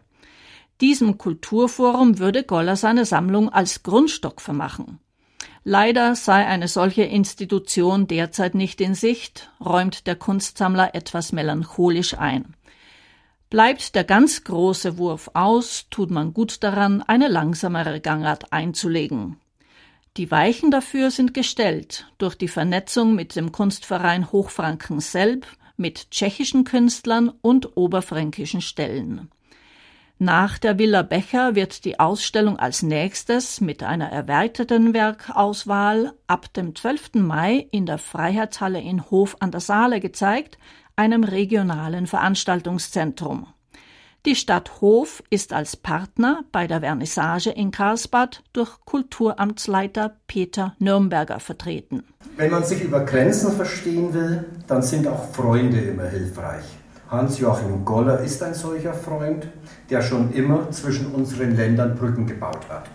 Diesem 0.81 1.19
Kulturforum 1.19 2.21
würde 2.21 2.45
Goller 2.45 2.77
seine 2.77 3.07
Sammlung 3.07 3.49
als 3.49 3.83
Grundstock 3.83 4.41
vermachen. 4.41 5.01
Leider 5.65 6.15
sei 6.15 6.47
eine 6.47 6.69
solche 6.69 7.03
Institution 7.03 8.07
derzeit 8.07 8.55
nicht 8.55 8.81
in 8.81 8.95
Sicht, 8.95 9.51
räumt 9.59 10.07
der 10.07 10.15
Kunstsammler 10.15 10.95
etwas 10.95 11.33
melancholisch 11.33 12.17
ein. 12.17 12.55
Bleibt 13.49 13.95
der 13.95 14.03
ganz 14.03 14.43
große 14.43 14.99
Wurf 14.99 15.31
aus, 15.35 15.87
tut 15.91 16.11
man 16.11 16.35
gut 16.35 16.65
daran, 16.65 17.03
eine 17.03 17.29
langsamere 17.29 18.01
Gangart 18.01 18.53
einzulegen. 18.53 19.37
Die 20.17 20.31
Weichen 20.31 20.71
dafür 20.71 21.11
sind 21.11 21.33
gestellt 21.33 22.11
durch 22.19 22.35
die 22.35 22.49
Vernetzung 22.49 23.15
mit 23.15 23.37
dem 23.37 23.53
Kunstverein 23.53 24.33
Hochfranken 24.33 25.01
Selb, 25.01 25.47
mit 25.77 26.11
tschechischen 26.11 26.65
Künstlern 26.65 27.33
und 27.43 27.77
oberfränkischen 27.77 28.63
Stellen. 28.63 29.31
Nach 30.19 30.57
der 30.57 30.79
Villa 30.79 31.03
Becher 31.03 31.55
wird 31.55 31.85
die 31.85 32.01
Ausstellung 32.01 32.59
als 32.59 32.83
nächstes 32.83 33.61
mit 33.61 33.83
einer 33.83 34.09
erweiterten 34.09 34.95
Werkauswahl 34.95 36.15
ab 36.27 36.53
dem 36.55 36.75
12. 36.75 37.17
Mai 37.17 37.69
in 37.71 37.85
der 37.85 37.99
Freiheitshalle 37.99 38.81
in 38.81 39.11
Hof 39.11 39.37
an 39.41 39.51
der 39.51 39.61
Saale 39.61 40.01
gezeigt, 40.01 40.57
einem 40.97 41.25
regionalen 41.25 42.07
Veranstaltungszentrum. 42.07 43.47
Die 44.25 44.35
Stadt 44.35 44.81
Hof 44.81 45.23
ist 45.31 45.53
als 45.53 45.77
Partner 45.77 46.43
bei 46.51 46.67
der 46.67 46.81
Vernissage 46.81 47.51
in 47.51 47.71
Karlsbad 47.71 48.43
durch 48.53 48.81
Kulturamtsleiter 48.85 50.17
Peter 50.27 50.75
Nürnberger 50.81 51.39
vertreten. 51.39 52.03
Wenn 52.37 52.51
man 52.51 52.65
sich 52.65 52.83
über 52.83 53.05
Grenzen 53.05 53.53
verstehen 53.53 54.13
will, 54.13 54.45
dann 54.67 54.83
sind 54.83 55.07
auch 55.07 55.31
Freunde 55.33 55.79
immer 55.79 56.07
hilfreich. 56.07 56.65
Hans-Joachim 57.09 57.85
Goller 57.85 58.19
ist 58.19 58.43
ein 58.43 58.55
solcher 58.55 58.95
Freund, 58.95 59.47
der 59.91 60.03
schon 60.03 60.33
immer 60.33 60.73
zwischen 60.73 61.07
unseren 61.15 61.55
Ländern 61.55 61.95
Brücken 61.95 62.27
gebaut 62.27 62.69
hat. 62.69 62.87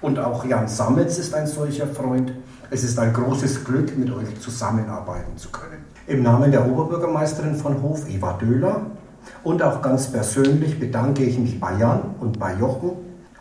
Und 0.00 0.20
auch 0.20 0.44
Jan 0.44 0.68
Sammetz 0.68 1.18
ist 1.18 1.34
ein 1.34 1.48
solcher 1.48 1.88
Freund. 1.88 2.32
Es 2.68 2.82
ist 2.82 2.98
ein 2.98 3.12
großes 3.12 3.64
Glück, 3.64 3.96
mit 3.96 4.10
euch 4.10 4.40
zusammenarbeiten 4.40 5.36
zu 5.36 5.50
können. 5.50 5.84
Im 6.08 6.24
Namen 6.24 6.50
der 6.50 6.68
Oberbürgermeisterin 6.68 7.54
von 7.54 7.80
Hof, 7.80 8.08
Eva 8.08 8.32
Döhler, 8.32 8.86
und 9.44 9.62
auch 9.62 9.80
ganz 9.82 10.10
persönlich 10.10 10.80
bedanke 10.80 11.22
ich 11.22 11.38
mich 11.38 11.60
bei 11.60 11.74
Jan 11.78 12.00
und 12.18 12.40
bei 12.40 12.54
Jochen 12.54 12.90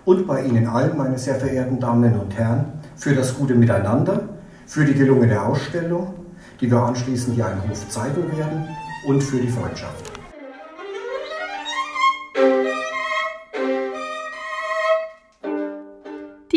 und 0.03 0.27
bei 0.27 0.43
Ihnen 0.43 0.67
allen, 0.67 0.95
meine 0.95 1.17
sehr 1.17 1.35
verehrten 1.35 1.79
Damen 1.79 2.19
und 2.19 2.37
Herren, 2.37 2.65
für 2.95 3.15
das 3.15 3.35
gute 3.35 3.55
Miteinander, 3.55 4.21
für 4.67 4.85
die 4.85 4.93
gelungene 4.93 5.41
Ausstellung, 5.41 6.13
die 6.61 6.69
wir 6.69 6.81
anschließend 6.81 7.35
hier 7.35 7.47
im 7.51 7.67
Hof 7.69 7.89
zeigen 7.89 8.31
werden, 8.37 8.67
und 9.07 9.23
für 9.23 9.39
die 9.39 9.49
Freundschaft. 9.49 10.14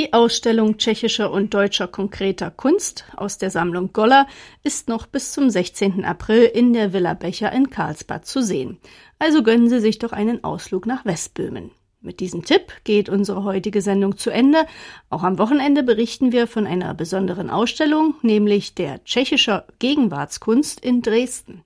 Die 0.09 0.15
Ausstellung 0.15 0.79
tschechischer 0.79 1.31
und 1.31 1.53
deutscher 1.53 1.87
konkreter 1.87 2.51
Kunst 2.51 3.05
aus 3.15 3.37
der 3.37 3.51
Sammlung 3.51 3.93
Goller 3.93 4.27
ist 4.63 4.89
noch 4.89 5.05
bis 5.05 5.33
zum 5.33 5.51
16. 5.51 6.03
April 6.07 6.45
in 6.45 6.73
der 6.73 6.95
Villa 6.95 7.13
Becher 7.13 7.53
in 7.53 7.69
Karlsbad 7.69 8.25
zu 8.25 8.41
sehen. 8.43 8.79
Also 9.19 9.43
gönnen 9.43 9.69
Sie 9.69 9.81
sich 9.81 9.99
doch 9.99 10.13
einen 10.13 10.43
Ausflug 10.45 10.87
nach 10.87 11.05
Westböhmen. 11.05 11.73
Mit 12.01 12.21
diesem 12.21 12.43
Tipp 12.43 12.73
geht 12.85 13.11
unsere 13.11 13.45
heutige 13.45 13.83
Sendung 13.83 14.17
zu 14.17 14.31
Ende. 14.31 14.65
Auch 15.11 15.25
am 15.25 15.37
Wochenende 15.37 15.83
berichten 15.83 16.33
wir 16.33 16.47
von 16.47 16.67
einer 16.67 16.95
besonderen 16.95 17.51
Ausstellung, 17.51 18.15
nämlich 18.23 18.75
der 18.75 19.05
tschechischer 19.05 19.67
Gegenwartskunst 19.79 20.81
in 20.81 21.03
Dresden. 21.03 21.65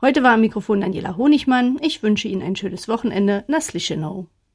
Heute 0.00 0.24
war 0.24 0.32
am 0.32 0.40
Mikrofon 0.40 0.80
Daniela 0.80 1.16
Honigmann. 1.16 1.78
Ich 1.82 2.02
wünsche 2.02 2.26
Ihnen 2.26 2.42
ein 2.42 2.56
schönes 2.56 2.88
Wochenende. 2.88 3.44
Naslischenau. 3.46 4.26